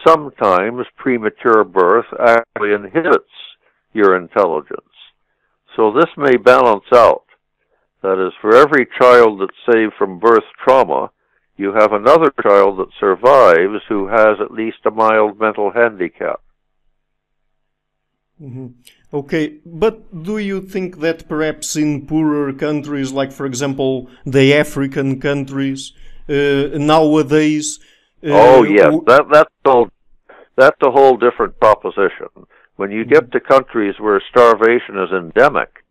[0.05, 3.31] sometimes premature birth actually inhibits
[3.93, 4.81] your intelligence.
[5.77, 7.27] So this may balance out.
[8.03, 11.11] That is, for every child that's saved from birth trauma,
[11.57, 16.41] you have another child that survives who has at least a mild mental handicap.
[18.43, 18.67] Mm-hmm.
[19.15, 25.21] Okay, but do you think that perhaps in poorer countries, like for example the African
[25.21, 25.93] countries,
[26.29, 27.79] uh, nowadays?
[28.25, 29.89] Uh, oh yes, that that's all.
[30.57, 32.29] That's a whole different proposition.
[32.75, 35.85] When you get to countries where starvation is endemic,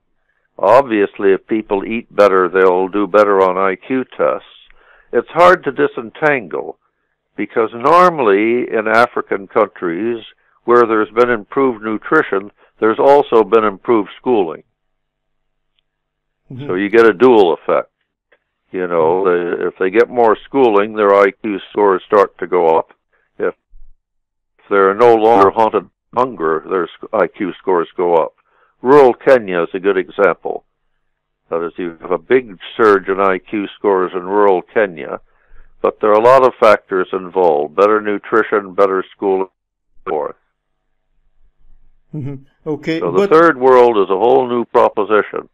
[0.60, 4.50] obviously if people eat better, they'll do better on IQ tests.
[5.14, 6.78] It's hard to disentangle
[7.38, 10.26] because normally in African countries
[10.66, 14.64] where there's been improved nutrition, there's also been improved schooling.
[16.52, 16.68] Mm-hmm.
[16.68, 17.90] So you get a dual effect.
[18.72, 22.94] You know, they, if they get more schooling, their IQ scores start to go up.
[23.38, 23.56] If
[24.70, 28.34] they're no longer haunted hunger, their IQ scores go up.
[28.82, 30.64] Rural Kenya is a good example.
[31.50, 35.20] That is, you have a big surge in IQ scores in rural Kenya,
[35.82, 39.50] but there are a lot of factors involved: better nutrition, better schooling,
[40.08, 40.36] forth.
[42.14, 42.36] Mm-hmm.
[42.66, 43.00] Okay.
[43.00, 43.30] So the but...
[43.30, 45.50] third world is a whole new proposition.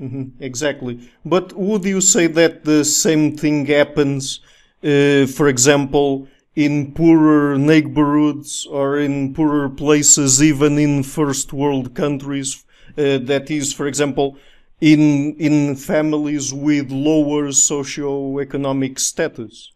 [0.00, 0.42] Mm-hmm.
[0.42, 1.10] Exactly.
[1.24, 4.40] But would you say that the same thing happens,
[4.82, 12.64] uh, for example, in poorer neighborhoods or in poorer places, even in first world countries.
[12.96, 14.36] Uh, that is, for example,
[14.80, 19.72] in in families with lower socio-economic status.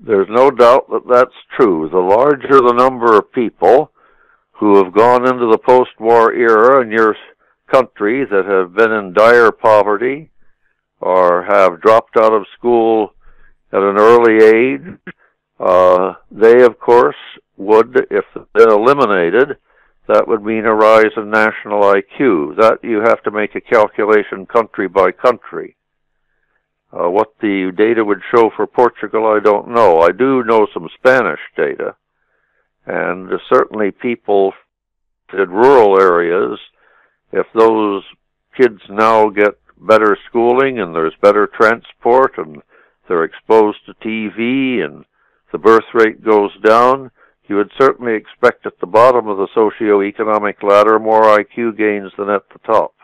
[0.00, 1.88] There's no doubt that that's true.
[1.90, 3.90] The larger the number of people
[4.52, 7.16] who have gone into the post-war era in your
[7.72, 10.30] country that have been in dire poverty
[11.00, 13.14] or have dropped out of school
[13.72, 15.14] at an early age.
[15.60, 17.16] Uh, they, of course,
[17.56, 19.56] would, if they're eliminated,
[20.06, 22.56] that would mean a rise in national IQ.
[22.56, 25.76] That you have to make a calculation country by country.
[26.90, 30.00] Uh, what the data would show for Portugal, I don't know.
[30.00, 31.94] I do know some Spanish data,
[32.86, 34.54] and uh, certainly people
[35.32, 36.58] in rural areas,
[37.32, 38.02] if those
[38.56, 42.62] kids now get better schooling and there's better transport and
[43.06, 45.04] they're exposed to TV and
[45.52, 47.10] the birth rate goes down,
[47.48, 52.28] you would certainly expect at the bottom of the socio-economic ladder more IQ gains than
[52.28, 52.94] at the top.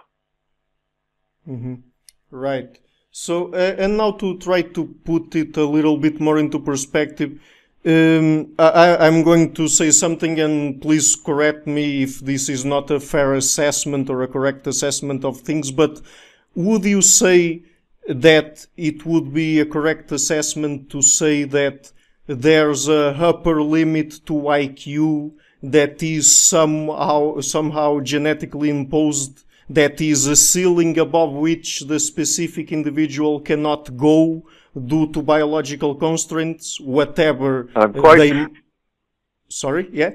[1.49, 1.75] Mm-hmm.
[2.31, 2.79] Right.
[3.17, 7.41] So, uh, and now to try to put it a little bit more into perspective,
[7.87, 12.91] um, I, am going to say something and please correct me if this is not
[12.91, 16.01] a fair assessment or a correct assessment of things, but
[16.57, 17.63] would you say
[18.09, 21.93] that it would be a correct assessment to say that
[22.27, 30.37] there's a upper limit to IQ that is somehow somehow genetically imposed that is a
[30.37, 34.45] ceiling above which the specific individual cannot go
[34.87, 38.47] due to biological constraints whatever I'm quite they
[39.49, 40.11] sorry yeah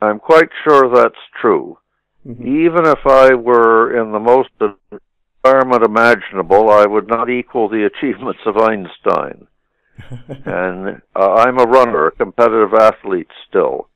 [0.00, 1.78] I'm quite sure that's true
[2.26, 2.42] mm-hmm.
[2.42, 4.50] even if I were in the most
[5.44, 9.46] environment imaginable, I would not equal the achievements of Einstein.
[10.46, 13.88] and uh, I'm a runner, a competitive athlete still.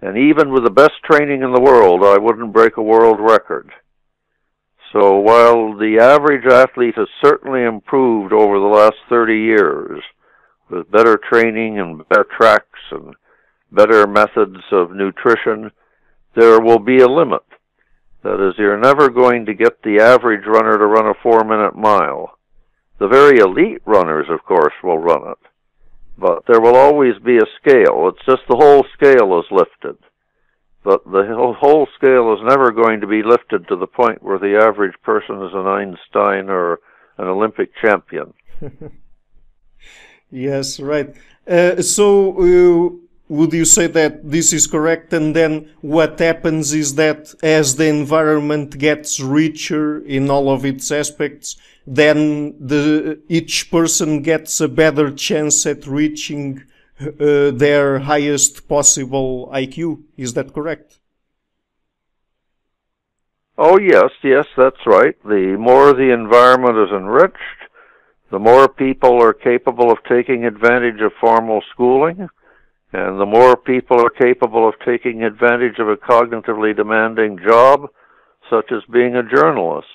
[0.00, 3.72] And even with the best training in the world, I wouldn't break a world record.
[4.92, 10.02] So while the average athlete has certainly improved over the last 30 years
[10.70, 13.14] with better training and better tracks and
[13.70, 15.70] better methods of nutrition,
[16.34, 17.42] there will be a limit.
[18.22, 21.76] That is, you're never going to get the average runner to run a four minute
[21.76, 22.38] mile.
[22.98, 25.38] The very elite runners, of course, will run it.
[26.18, 28.08] But there will always be a scale.
[28.08, 29.96] It's just the whole scale is lifted.
[30.82, 34.58] But the whole scale is never going to be lifted to the point where the
[34.60, 36.80] average person is an Einstein or
[37.18, 38.32] an Olympic champion.
[40.30, 41.14] yes, right.
[41.46, 45.12] Uh, so, uh, would you say that this is correct?
[45.12, 50.90] And then what happens is that as the environment gets richer in all of its
[50.90, 51.56] aspects,
[51.86, 56.64] then the, each person gets a better chance at reaching
[57.00, 60.02] uh, their highest possible IQ.
[60.16, 60.98] Is that correct?
[63.56, 65.16] Oh, yes, yes, that's right.
[65.24, 67.36] The more the environment is enriched,
[68.30, 72.28] the more people are capable of taking advantage of formal schooling,
[72.92, 77.88] and the more people are capable of taking advantage of a cognitively demanding job,
[78.48, 79.86] such as being a journalist.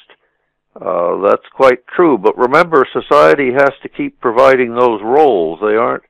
[0.75, 2.17] Uh, that's quite true.
[2.17, 5.59] But remember, society has to keep providing those roles.
[5.59, 6.03] They aren't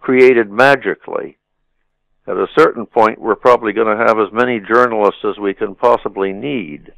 [0.00, 1.38] created magically.
[2.26, 5.74] At a certain point, we're probably going to have as many journalists as we can
[5.74, 6.92] possibly need.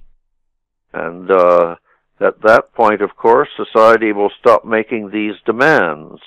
[0.92, 1.76] And uh,
[2.20, 6.20] at that point, of course, society will stop making these demands.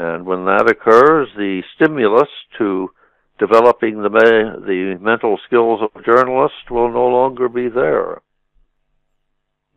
[0.00, 2.90] And when that occurs, the stimulus to
[3.38, 8.22] developing the, the mental skills of a journalist will no longer be there.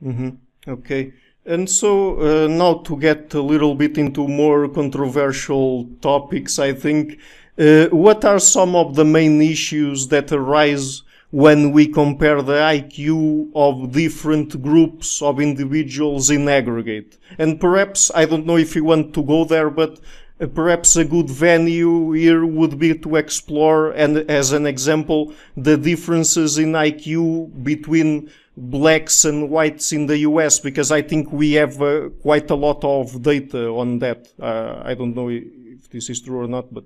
[0.01, 0.29] Mm-hmm.
[0.65, 1.11] Okay.
[1.45, 7.19] And so uh, now to get a little bit into more controversial topics, I think,
[7.59, 11.01] uh, what are some of the main issues that arise
[11.33, 17.17] when we compare the IQ of different groups of individuals in aggregate?
[17.39, 19.99] And perhaps, I don't know if you want to go there, but
[20.39, 25.75] uh, perhaps a good venue here would be to explore, and as an example, the
[25.75, 31.81] differences in IQ between blacks and whites in the US because I think we have
[31.81, 34.31] uh, quite a lot of data on that.
[34.39, 36.83] Uh, I don't know if this is true or not, but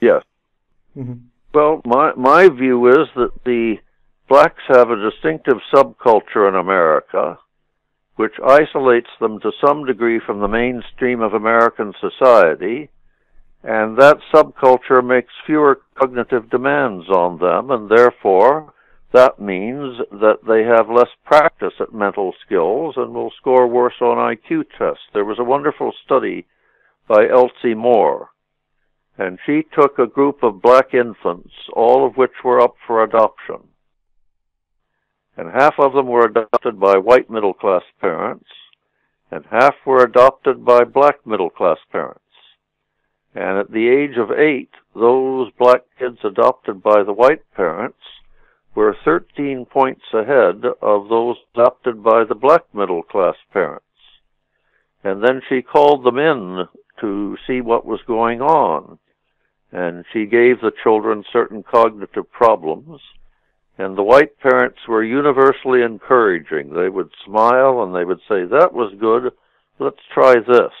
[0.00, 0.22] yes.
[0.96, 1.31] Mm-hmm.
[1.54, 3.76] Well, my my view is that the
[4.28, 7.38] blacks have a distinctive subculture in America,
[8.16, 12.88] which isolates them to some degree from the mainstream of American society.
[13.62, 18.72] And that subculture makes fewer cognitive demands on them, and therefore
[19.12, 24.16] that means that they have less practice at mental skills and will score worse on
[24.16, 25.04] IQ tests.
[25.12, 26.46] There was a wonderful study
[27.06, 28.30] by Elsie Moore,
[29.18, 33.68] and she took a group of black infants, all of which were up for adoption.
[35.36, 38.48] And half of them were adopted by white middle class parents,
[39.30, 42.20] and half were adopted by black middle class parents.
[43.34, 47.98] And at the age of eight, those black kids adopted by the white parents
[48.74, 53.84] were 13 points ahead of those adopted by the black middle class parents.
[55.04, 56.66] And then she called them in
[57.00, 58.98] to see what was going on.
[59.72, 63.00] And she gave the children certain cognitive problems.
[63.78, 66.74] And the white parents were universally encouraging.
[66.74, 69.32] They would smile and they would say, that was good,
[69.78, 70.72] let's try this.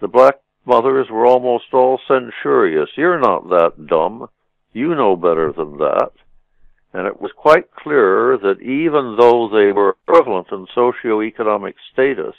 [0.00, 2.88] The black mothers were almost all censorious.
[2.96, 4.28] You're not that dumb.
[4.72, 6.10] You know better than that
[6.92, 12.34] and it was quite clear that even though they were equivalent in socioeconomic status,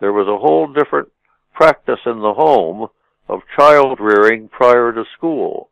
[0.00, 1.08] there was a whole different
[1.54, 2.88] practice in the home
[3.28, 5.70] of child rearing prior to school.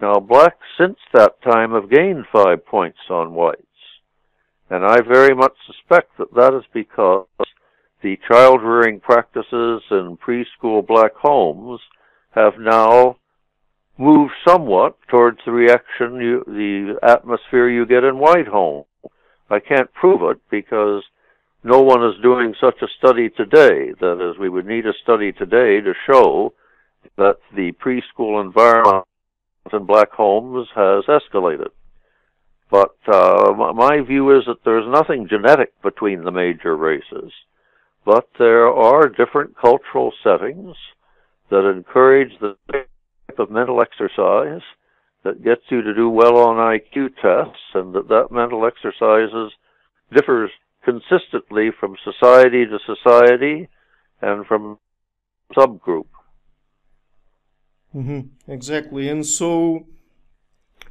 [0.00, 3.62] Now, blacks since that time have gained five points on whites,
[4.68, 7.26] and I very much suspect that that is because
[8.02, 11.80] the child rearing practices in preschool black homes
[12.34, 13.16] have now
[13.96, 18.86] moved somewhat towards the reaction, you, the atmosphere you get in white homes.
[19.48, 21.04] I can't prove it because
[21.64, 23.92] no one is doing such a study today.
[24.00, 26.54] That is, we would need a study today to show
[27.16, 29.06] that the preschool environment
[29.72, 31.70] in black homes has escalated.
[32.70, 37.30] But uh, my view is that there's nothing genetic between the major races,
[38.04, 40.74] but there are different cultural settings
[41.50, 42.88] that encourage the type
[43.38, 44.62] of mental exercise
[45.22, 49.52] that gets you to do well on IQ tests, and that that mental exercises
[50.10, 50.50] differs
[50.84, 53.68] consistently from society to society
[54.20, 54.78] and from
[55.56, 56.06] subgroup.
[57.94, 58.20] Mm-hmm.
[58.50, 59.08] Exactly.
[59.08, 59.86] And so,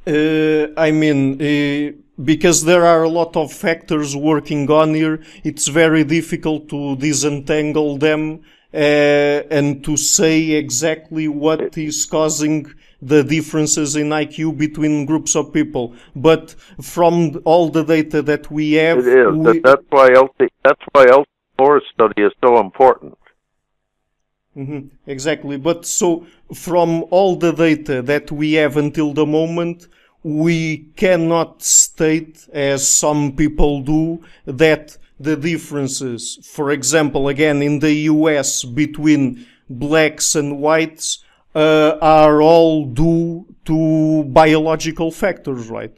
[0.06, 5.68] uh, I mean, uh, because there are a lot of factors working on here, it's
[5.68, 12.72] very difficult to disentangle them uh, and to say exactly what is causing
[13.02, 15.94] the differences in IQ between groups of people.
[16.14, 19.34] But from all the data that we have, it is.
[19.34, 23.18] We, that's why LT, that's why LT study is so important.
[24.56, 25.56] Mm-hmm, exactly.
[25.56, 29.88] But so from all the data that we have until the moment,
[30.22, 37.92] we cannot state, as some people do, that the differences, for example, again in the
[38.12, 41.24] US between blacks and whites,
[41.54, 45.96] uh, are all due to biological factors, right?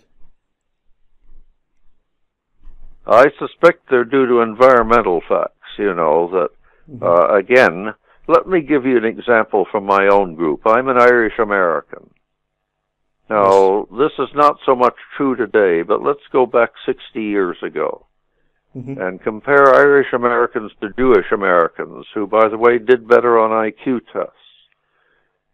[3.06, 6.48] I suspect they're due to environmental facts, you know, that,
[6.90, 7.04] mm-hmm.
[7.04, 7.94] uh, again,
[8.26, 10.62] let me give you an example from my own group.
[10.64, 12.10] I'm an Irish American.
[13.28, 18.06] Now, this is not so much true today, but let's go back 60 years ago
[18.76, 19.00] mm-hmm.
[19.00, 24.00] and compare Irish Americans to Jewish Americans, who, by the way, did better on IQ
[24.12, 24.43] tests.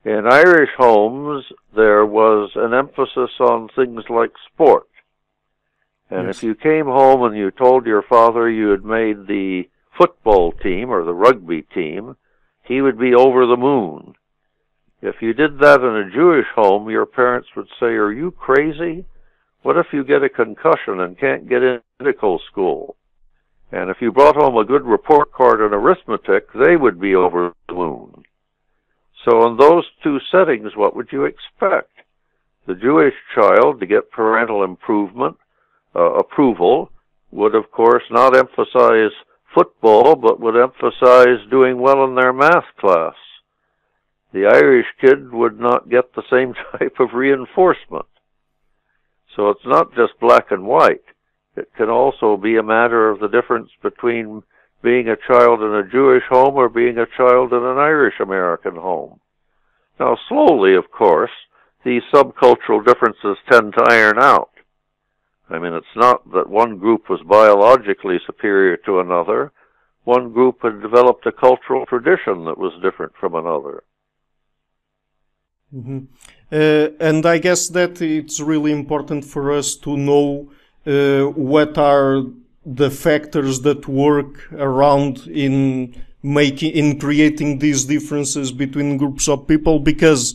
[0.04, 1.44] In Irish homes,
[1.74, 4.86] there was an emphasis on things like sport.
[6.08, 6.38] And yes.
[6.38, 10.90] if you came home and you told your father you had made the football team
[10.90, 12.16] or the rugby team,
[12.62, 14.14] he would be over the moon.
[15.02, 19.04] If you did that in a Jewish home, your parents would say, Are you crazy?
[19.62, 22.96] What if you get a concussion and can't get into medical school?
[23.70, 27.52] And if you brought home a good report card in arithmetic, they would be over
[27.68, 28.24] the moon.
[29.24, 31.90] So in those two settings, what would you expect?
[32.66, 35.36] The Jewish child, to get parental improvement,
[35.94, 36.90] uh, approval,
[37.30, 39.12] would of course not emphasize
[39.54, 43.14] football, but would emphasize doing well in their math class.
[44.32, 48.06] The Irish kid would not get the same type of reinforcement.
[49.36, 51.04] So it's not just black and white.
[51.56, 54.42] It can also be a matter of the difference between
[54.82, 58.76] being a child in a Jewish home or being a child in an Irish American
[58.76, 59.20] home.
[59.98, 61.30] Now, slowly, of course,
[61.84, 64.50] these subcultural differences tend to iron out.
[65.48, 69.52] I mean, it's not that one group was biologically superior to another.
[70.04, 73.82] One group had developed a cultural tradition that was different from another.
[75.74, 75.98] Mm-hmm.
[76.50, 80.50] Uh, and I guess that it's really important for us to know
[80.86, 82.22] uh, what are
[82.64, 89.78] the factors that work around in making in creating these differences between groups of people
[89.78, 90.34] because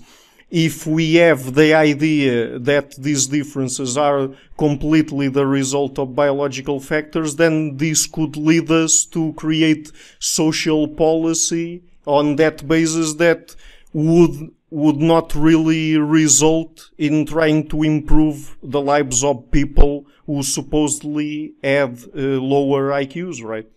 [0.49, 7.35] if we have the idea that these differences are completely the result of biological factors,
[7.35, 13.55] then this could lead us to create social policy on that basis that
[13.91, 21.53] would would not really result in trying to improve the lives of people who supposedly
[21.63, 23.67] have uh, lower IQs, right?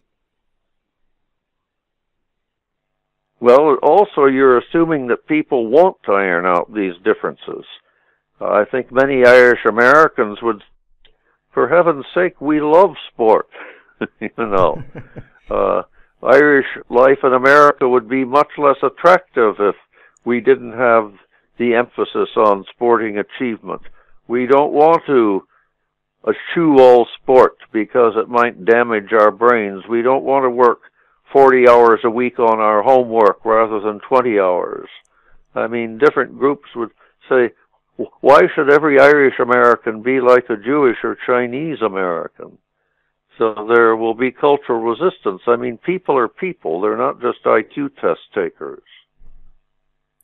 [3.40, 7.64] Well, also you're assuming that people want to iron out these differences.
[8.40, 10.62] Uh, I think many Irish Americans would,
[11.52, 13.48] for heaven's sake, we love sport.
[14.20, 14.82] you know,
[15.50, 15.82] uh,
[16.22, 19.76] Irish life in America would be much less attractive if
[20.24, 21.12] we didn't have
[21.58, 23.82] the emphasis on sporting achievement.
[24.26, 25.42] We don't want to
[26.26, 29.84] eschew all sport because it might damage our brains.
[29.88, 30.80] We don't want to work
[31.32, 34.88] 40 hours a week on our homework rather than 20 hours.
[35.54, 36.90] I mean, different groups would
[37.28, 37.50] say,
[38.20, 42.58] why should every Irish American be like a Jewish or Chinese American?
[43.36, 45.42] So there will be cultural resistance.
[45.46, 46.80] I mean, people are people.
[46.80, 48.82] They're not just IQ test takers.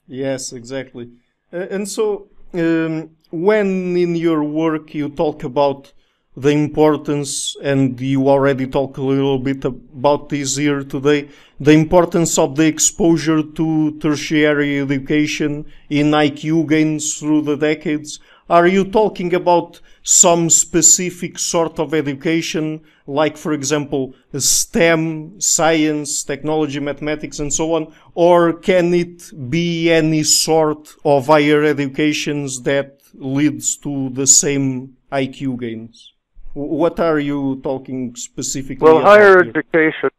[0.07, 1.11] Yes, exactly.
[1.53, 5.92] And so, um, when in your work you talk about
[6.36, 11.28] the importance, and you already talk a little bit about this here today,
[11.61, 18.18] the importance of the exposure to tertiary education in IQ gains through the decades.
[18.49, 26.78] Are you talking about some specific sort of education, like, for example, STEM, science, technology,
[26.78, 27.92] mathematics, and so on?
[28.14, 35.61] Or can it be any sort of higher educations that leads to the same IQ
[35.61, 36.12] gains?
[36.53, 39.51] What are you talking specifically Well, higher here?
[39.55, 40.11] education.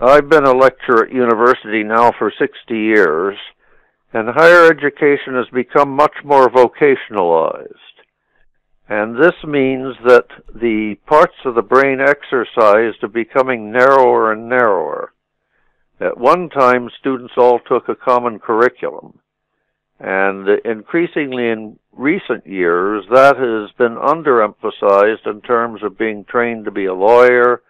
[0.00, 3.36] I've been a lecturer at university now for 60 years,
[4.16, 7.68] and higher education has become much more vocationalized.
[8.88, 15.12] And this means that the parts of the brain exercised are becoming narrower and narrower.
[16.00, 19.18] At one time, students all took a common curriculum.
[20.00, 26.70] And increasingly in recent years, that has been underemphasized in terms of being trained to
[26.70, 27.60] be a lawyer,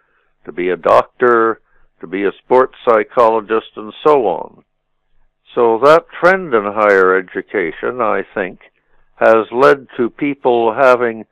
[0.45, 1.59] to be a doctor,
[1.99, 4.63] to be a sports psychologist, and so on.
[5.55, 8.59] So that trend in higher education, I think,
[9.15, 11.25] has led to people having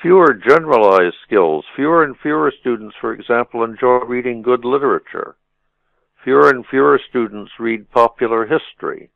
[0.00, 1.64] fewer generalized skills.
[1.74, 5.36] Fewer and fewer students, for example, enjoy reading good literature.
[6.24, 9.10] Fewer and fewer students read popular history.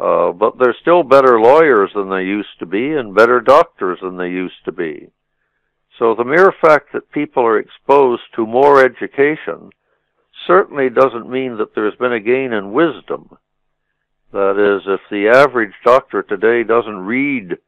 [0.00, 4.16] Uh, but they're still better lawyers than they used to be and better doctors than
[4.16, 5.08] they used to be.
[5.98, 9.70] So the mere fact that people are exposed to more education
[10.46, 13.36] certainly doesn't mean that there's been a gain in wisdom.
[14.32, 17.58] That is, if the average doctor today doesn't read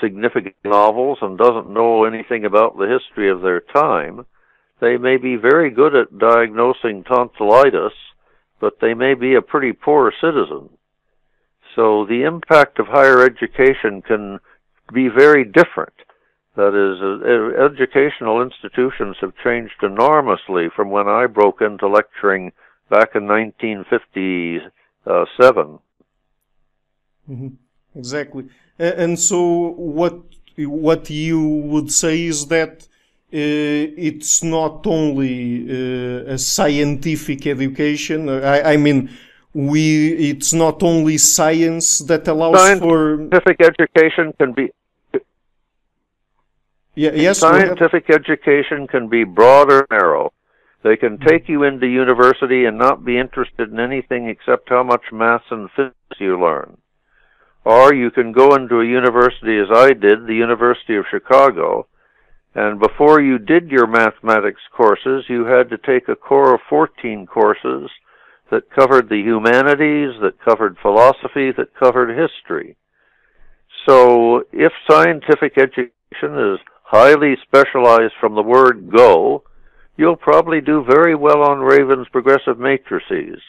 [0.00, 4.24] significant novels and doesn't know anything about the history of their time,
[4.80, 7.92] they may be very good at diagnosing tonsillitis,
[8.58, 10.70] but they may be a pretty poor citizen.
[11.76, 14.40] So the impact of higher education can
[14.92, 15.92] be very different.
[16.56, 17.20] That is, uh,
[17.62, 22.52] educational institutions have changed enormously from when I broke into lecturing
[22.88, 25.80] back in 1957.
[27.28, 27.48] Mm-hmm.
[27.94, 28.44] Exactly.
[28.78, 30.20] And so what
[30.56, 32.88] what you would say is that
[33.30, 33.36] uh,
[34.08, 38.28] it's not only uh, a scientific education.
[38.28, 39.10] I, I, mean,
[39.52, 44.70] we it's not only science that allows scientific for scientific education can be.
[46.94, 47.38] Yeah, yes.
[47.38, 50.32] Scientific education can be broad or narrow.
[50.82, 55.12] They can take you into university and not be interested in anything except how much
[55.12, 56.78] math and physics you learn.
[57.64, 61.86] Or you can go into a university as I did, the University of Chicago,
[62.54, 67.26] and before you did your mathematics courses, you had to take a core of 14
[67.26, 67.90] courses
[68.50, 72.76] that covered the humanities, that covered philosophy, that covered history.
[73.86, 75.92] So if scientific education
[76.22, 79.44] is highly specialized from the word go,
[79.96, 83.40] you'll probably do very well on Raven's progressive matrices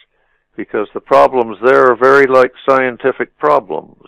[0.60, 4.04] because the problems there are very like scientific problems.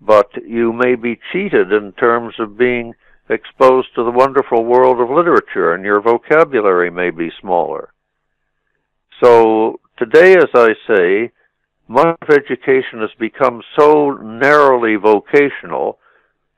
[0.00, 2.94] But you may be cheated in terms of being
[3.28, 7.92] exposed to the wonderful world of literature, and your vocabulary may be smaller.
[9.22, 11.30] So today, as I say,
[11.88, 15.98] much of education has become so narrowly vocational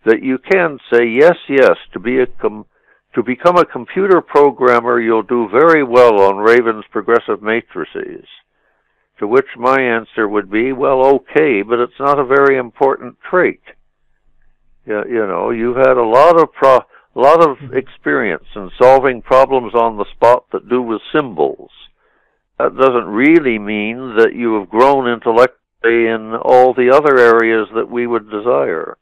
[0.05, 2.67] that you can say yes, yes to be a com-
[3.17, 5.01] to become a computer programmer.
[5.01, 8.27] You'll do very well on Raven's progressive matrices.
[9.23, 13.63] To which my answer would be, well, okay, but it's not a very important trait.
[14.85, 16.81] You, you know, you've had a lot of pro,
[17.15, 21.71] lot of experience in solving problems on the spot that do with symbols.
[22.59, 27.89] That doesn't really mean that you have grown intellectually in all the other areas that
[27.89, 28.99] we would desire.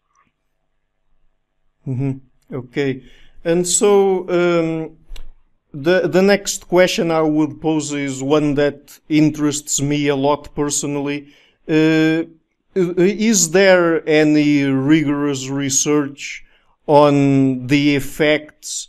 [1.88, 2.54] Mm-hmm.
[2.54, 3.04] Okay,
[3.42, 4.98] and so um,
[5.72, 11.34] the the next question I would pose is one that interests me a lot personally.
[11.68, 12.24] Uh,
[12.74, 16.44] is there any rigorous research
[16.86, 18.88] on the effects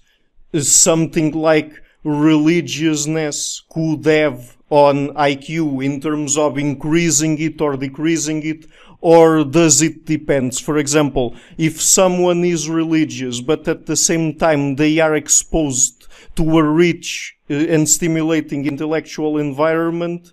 [0.60, 1.72] something like
[2.04, 8.66] religiousness could have on IQ in terms of increasing it or decreasing it?
[9.02, 10.56] Or does it depend?
[10.58, 16.01] For example, if someone is religious, but at the same time they are exposed
[16.36, 20.32] to a rich uh, and stimulating intellectual environment,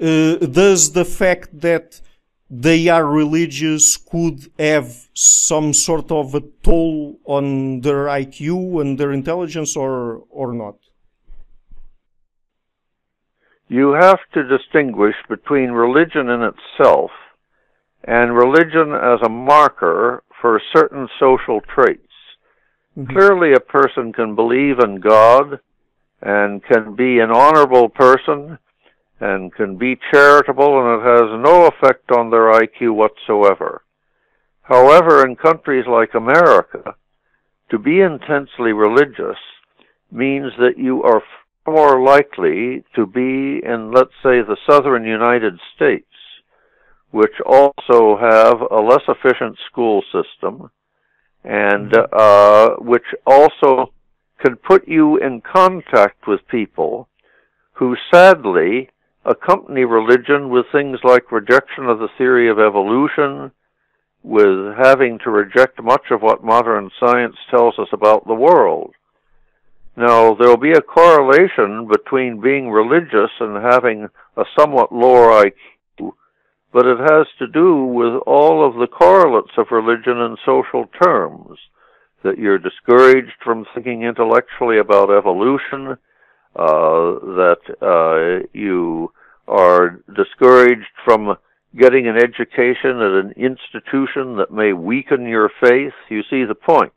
[0.00, 2.00] uh, does the fact that
[2.48, 9.12] they are religious could have some sort of a toll on their IQ and their
[9.12, 10.76] intelligence or, or not?
[13.68, 17.10] You have to distinguish between religion in itself
[18.04, 22.05] and religion as a marker for certain social traits.
[22.96, 23.12] Mm-hmm.
[23.12, 25.60] Clearly, a person can believe in God
[26.22, 28.58] and can be an honorable person
[29.20, 33.82] and can be charitable, and it has no effect on their IQ whatsoever.
[34.62, 36.96] However, in countries like America,
[37.70, 39.38] to be intensely religious
[40.10, 41.22] means that you are
[41.66, 46.06] more likely to be in, let's say, the southern United States,
[47.10, 50.70] which also have a less efficient school system
[51.46, 52.12] and mm-hmm.
[52.12, 53.92] uh, which also
[54.44, 57.08] can put you in contact with people
[57.74, 58.90] who sadly
[59.24, 63.50] accompany religion with things like rejection of the theory of evolution,
[64.22, 68.92] with having to reject much of what modern science tells us about the world.
[69.96, 75.52] Now, there will be a correlation between being religious and having a somewhat lower IQ,
[76.72, 81.58] but it has to do with all of the correlates of religion in social terms.
[82.22, 85.96] That you're discouraged from thinking intellectually about evolution,
[86.56, 89.12] uh, that uh, you
[89.46, 91.36] are discouraged from
[91.78, 95.92] getting an education at an institution that may weaken your faith.
[96.08, 96.92] You see the point.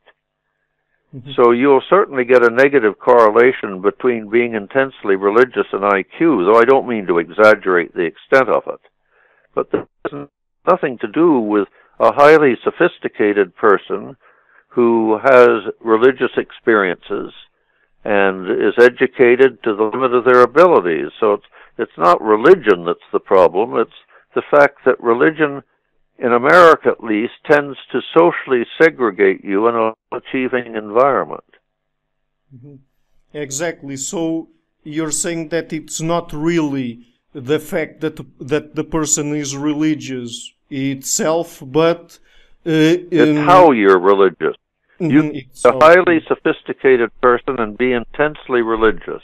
[1.16, 1.32] Mm-hmm.
[1.36, 6.66] So you'll certainly get a negative correlation between being intensely religious and IQ, though I
[6.66, 8.80] don't mean to exaggerate the extent of it.
[9.54, 10.28] But there's
[10.70, 11.68] nothing to do with
[12.00, 14.16] a highly sophisticated person
[14.70, 17.34] who has religious experiences
[18.04, 21.12] and is educated to the limit of their abilities.
[21.20, 21.46] So it's,
[21.78, 23.92] it's not religion that's the problem, it's
[24.36, 25.64] the fact that religion,
[26.18, 31.44] in America at least, tends to socially segregate you in an achieving environment.
[32.56, 32.76] Mm-hmm.
[33.34, 33.98] Exactly.
[33.98, 34.50] So
[34.84, 41.62] you're saying that it's not really the fact that that the person is religious itself,
[41.66, 42.20] but
[42.66, 44.56] uh, it's how you're religious.
[45.00, 49.24] You be a highly sophisticated person and be intensely religious,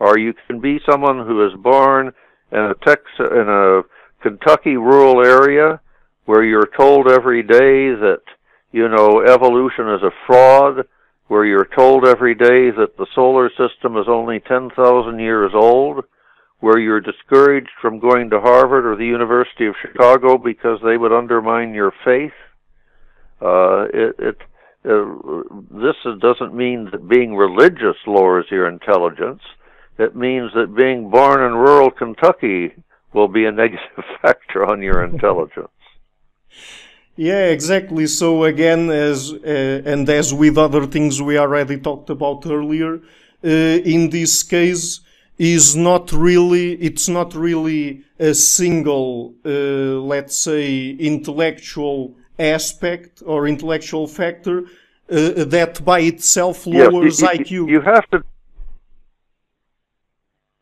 [0.00, 2.12] or you can be someone who is born
[2.50, 3.82] in a Texas in a
[4.22, 5.80] Kentucky rural area
[6.24, 8.22] where you're told every day that
[8.72, 10.86] you know evolution is a fraud,
[11.28, 16.04] where you're told every day that the solar system is only 10,000 years old,
[16.60, 21.12] where you're discouraged from going to Harvard or the University of Chicago because they would
[21.12, 22.32] undermine your faith.
[23.40, 24.38] Uh, it, it
[24.88, 29.42] uh, this doesn't mean that being religious lowers your intelligence.
[29.98, 32.72] It means that being born in rural Kentucky
[33.12, 35.68] will be a negative factor on your intelligence.
[37.16, 38.06] Yeah, exactly.
[38.06, 43.00] So again, as uh, and as with other things we already talked about earlier,
[43.42, 43.48] uh,
[43.94, 45.00] in this case,
[45.38, 54.06] is not really it's not really a single, uh, let's say, intellectual aspect or intellectual
[54.06, 54.64] factor
[55.10, 57.70] uh, that by itself lowers yeah, you, IQ.
[57.70, 58.24] You have to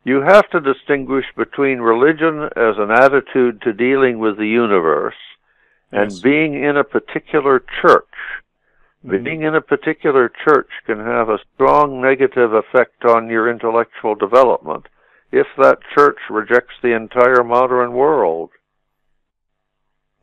[0.04, 5.14] you have to distinguish between religion as an attitude to dealing with the universe
[5.92, 6.20] and yes.
[6.20, 8.04] being in a particular church.
[9.04, 9.24] Mm-hmm.
[9.24, 14.86] Being in a particular church can have a strong negative effect on your intellectual development
[15.30, 18.50] if that church rejects the entire modern world.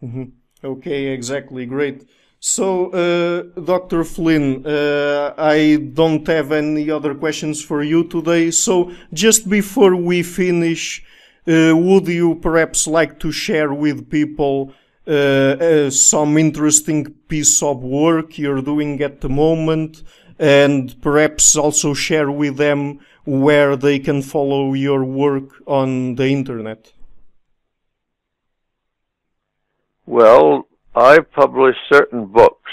[0.02, 0.24] Mm-hmm.
[0.64, 1.66] Okay, exactly.
[1.66, 2.08] Great.
[2.40, 4.04] So, uh, Dr.
[4.04, 8.50] Flynn, uh, I don't have any other questions for you today.
[8.50, 11.04] So, just before we finish,
[11.48, 14.74] uh, would you perhaps like to share with people
[15.08, 20.04] uh, uh, some interesting piece of work you're doing at the moment,
[20.38, 26.94] and perhaps also share with them where they can follow your work on the internet?
[30.06, 32.72] Well, I've published certain books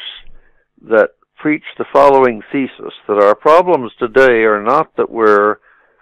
[0.83, 5.59] that preach the following thesis that our problems today are not that we're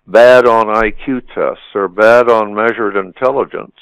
[0.07, 3.77] bad on IQ tests or bad on measured intelligence.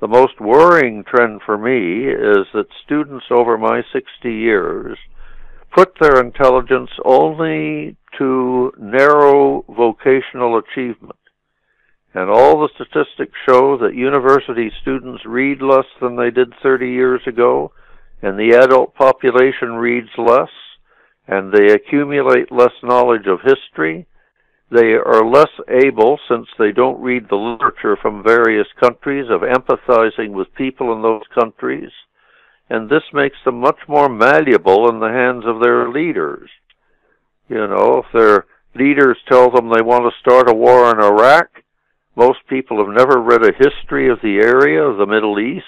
[0.00, 4.98] The most worrying trend for me is that students over my 60 years
[5.74, 11.18] put their intelligence only to narrow vocational achievement.
[12.12, 17.22] And all the statistics show that university students read less than they did 30 years
[17.26, 17.72] ago,
[18.22, 20.50] and the adult population reads less,
[21.26, 24.06] and they accumulate less knowledge of history.
[24.74, 30.30] They are less able, since they don't read the literature from various countries, of empathizing
[30.30, 31.92] with people in those countries.
[32.68, 36.50] And this makes them much more malleable in the hands of their leaders.
[37.48, 41.62] You know, if their leaders tell them they want to start a war in Iraq,
[42.16, 45.64] most people have never read a history of the area of the Middle East.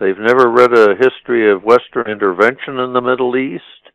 [0.00, 3.85] They've never read a history of Western intervention in the Middle East.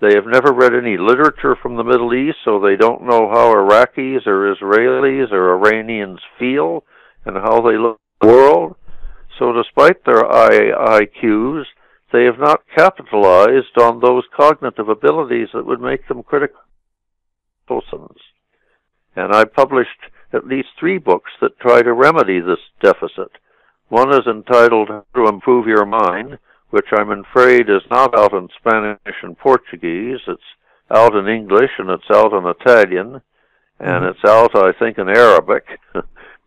[0.00, 3.52] They have never read any literature from the Middle East, so they don't know how
[3.52, 6.84] Iraqis or Israelis or Iranians feel
[7.26, 8.76] and how they look at the world.
[9.38, 11.64] So despite their IQs,
[12.12, 16.60] they have not capitalized on those cognitive abilities that would make them critical
[17.68, 18.18] persons.
[19.16, 19.90] And I published
[20.32, 23.32] at least three books that try to remedy this deficit.
[23.88, 26.38] One is entitled How to Improve Your Mind,
[26.70, 30.20] which I'm afraid is not out in Spanish and Portuguese.
[30.26, 30.42] It's
[30.90, 33.20] out in English and it's out in Italian
[33.80, 34.06] and mm-hmm.
[34.06, 35.64] it's out, I think, in Arabic.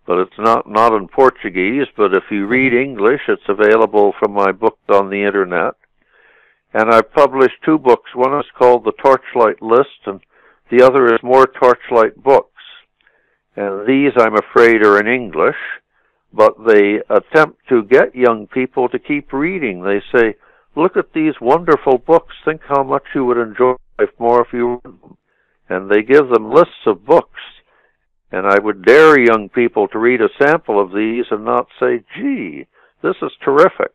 [0.05, 1.87] but it's not not in Portuguese.
[1.97, 5.73] But if you read English, it's available from my book on the internet.
[6.73, 8.15] And I've published two books.
[8.15, 10.19] One is called The Torchlight List, and
[10.69, 12.49] The other is more torchlight books.
[13.55, 15.57] And these, I'm afraid, are in English,
[16.33, 19.83] but they attempt to get young people to keep reading.
[19.83, 20.35] They say,
[20.75, 22.33] look at these wonderful books.
[22.43, 25.17] Think how much you would enjoy life more if you read them.
[25.69, 27.39] And they give them lists of books.
[28.31, 32.03] And I would dare young people to read a sample of these and not say,
[32.15, 32.65] gee,
[33.03, 33.93] this is terrific.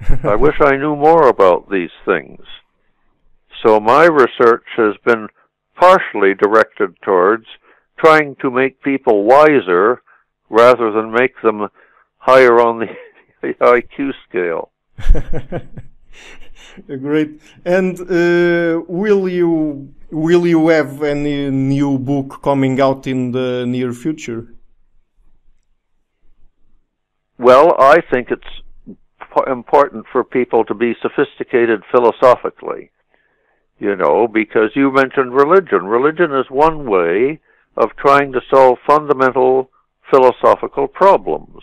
[0.24, 2.40] I wish I knew more about these things.
[3.64, 5.28] So my research has been
[5.78, 7.46] partially directed towards
[7.98, 10.01] trying to make people wiser
[10.52, 11.68] rather than make them
[12.18, 12.86] higher on
[13.40, 14.70] the IQ scale.
[16.86, 17.40] Great.
[17.64, 23.92] And uh, will you will you have any new book coming out in the near
[23.92, 24.54] future?
[27.38, 28.52] Well, I think it's
[29.46, 32.90] important for people to be sophisticated philosophically.
[33.78, 35.86] You know, because you mentioned religion.
[35.86, 37.40] Religion is one way
[37.76, 39.71] of trying to solve fundamental
[40.12, 41.62] philosophical problems.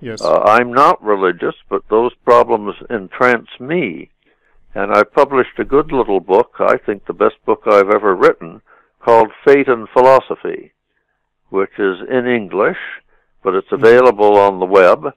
[0.00, 0.20] Yes.
[0.20, 4.10] Uh, I'm not religious, but those problems entrance me.
[4.74, 8.62] And I published a good little book, I think the best book I've ever written,
[9.00, 10.72] called Fate and Philosophy,
[11.50, 12.78] which is in English,
[13.44, 13.84] but it's mm-hmm.
[13.84, 15.12] available on the web.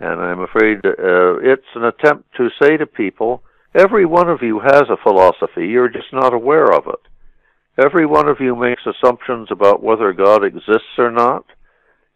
[0.00, 3.42] And I'm afraid uh, it's an attempt to say to people,
[3.74, 7.84] every one of you has a philosophy, you're just not aware of it.
[7.84, 11.44] Every one of you makes assumptions about whether God exists or not.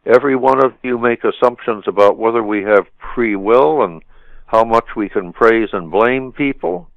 [0.07, 4.03] Every one of you make assumptions about whether we have free will and
[4.47, 6.91] how much we can praise and blame people.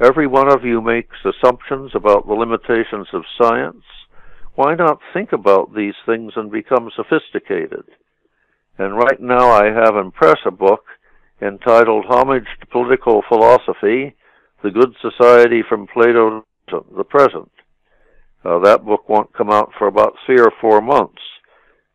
[0.00, 3.84] Every one of you makes assumptions about the limitations of science.
[4.54, 7.84] Why not think about these things and become sophisticated?
[8.78, 10.84] And right now I have in press a book
[11.40, 14.14] entitled Homage to Political Philosophy,
[14.62, 17.50] The Good Society from Plato to the Present.
[18.44, 21.22] Uh, that book won't come out for about three or four months,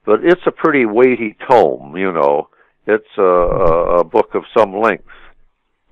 [0.10, 1.96] but it's a pretty weighty tome.
[1.96, 2.50] You know,
[2.88, 5.04] it's a, a book of some length.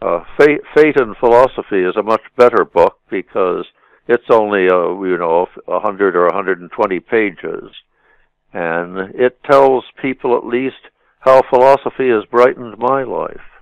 [0.02, 3.66] Uh, Fate, Fate and Philosophy is a much better book because
[4.08, 7.70] it's only a uh, you know a hundred or a hundred and twenty pages,
[8.54, 10.82] and it tells people at least
[11.20, 13.57] how philosophy has brightened my life.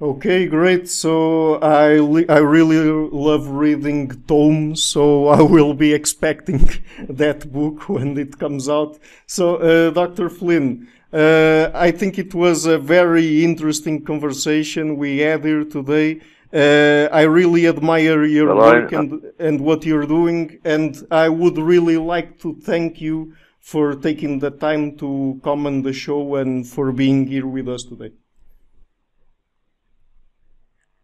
[0.00, 0.88] Okay, great.
[0.88, 2.78] So I I really
[3.10, 6.70] love reading tomes, so I will be expecting
[7.08, 8.98] that book when it comes out.
[9.26, 10.30] So, uh, Dr.
[10.30, 16.20] Flynn, uh, I think it was a very interesting conversation we had here today.
[16.52, 21.28] Uh, I really admire your well, work I, and and what you're doing, and I
[21.28, 26.36] would really like to thank you for taking the time to come on the show
[26.36, 28.12] and for being here with us today.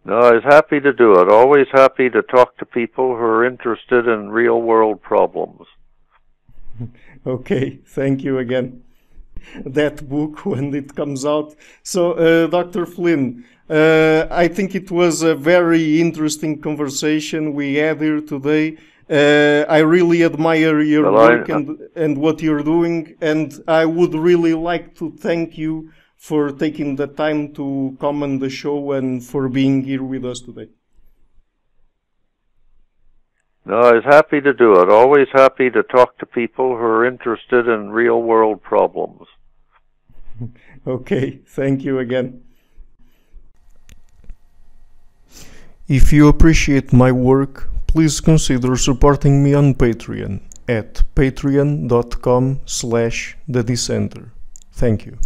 [0.04, 1.30] No, I was happy to do it.
[1.30, 5.66] Always happy to talk to people who are interested in real world problems.
[7.26, 8.82] okay, thank you again.
[9.64, 11.54] That book when it comes out.
[11.82, 12.84] So, uh, Dr.
[12.84, 18.76] Flynn, uh, I think it was a very interesting conversation we had here today.
[19.08, 23.86] Uh, I really admire your well, work I, and, and what you're doing, and I
[23.86, 25.92] would really like to thank you
[26.24, 30.40] for taking the time to come on the show and for being here with us
[30.40, 30.70] today.
[33.66, 34.88] No, I was happy to do it.
[34.88, 39.26] Always happy to talk to people who are interested in real world problems.
[40.86, 42.42] okay, thank you again.
[45.88, 53.62] If you appreciate my work, please consider supporting me on Patreon at patreon.com slash the
[53.62, 54.32] dissenter.
[54.72, 55.18] Thank you.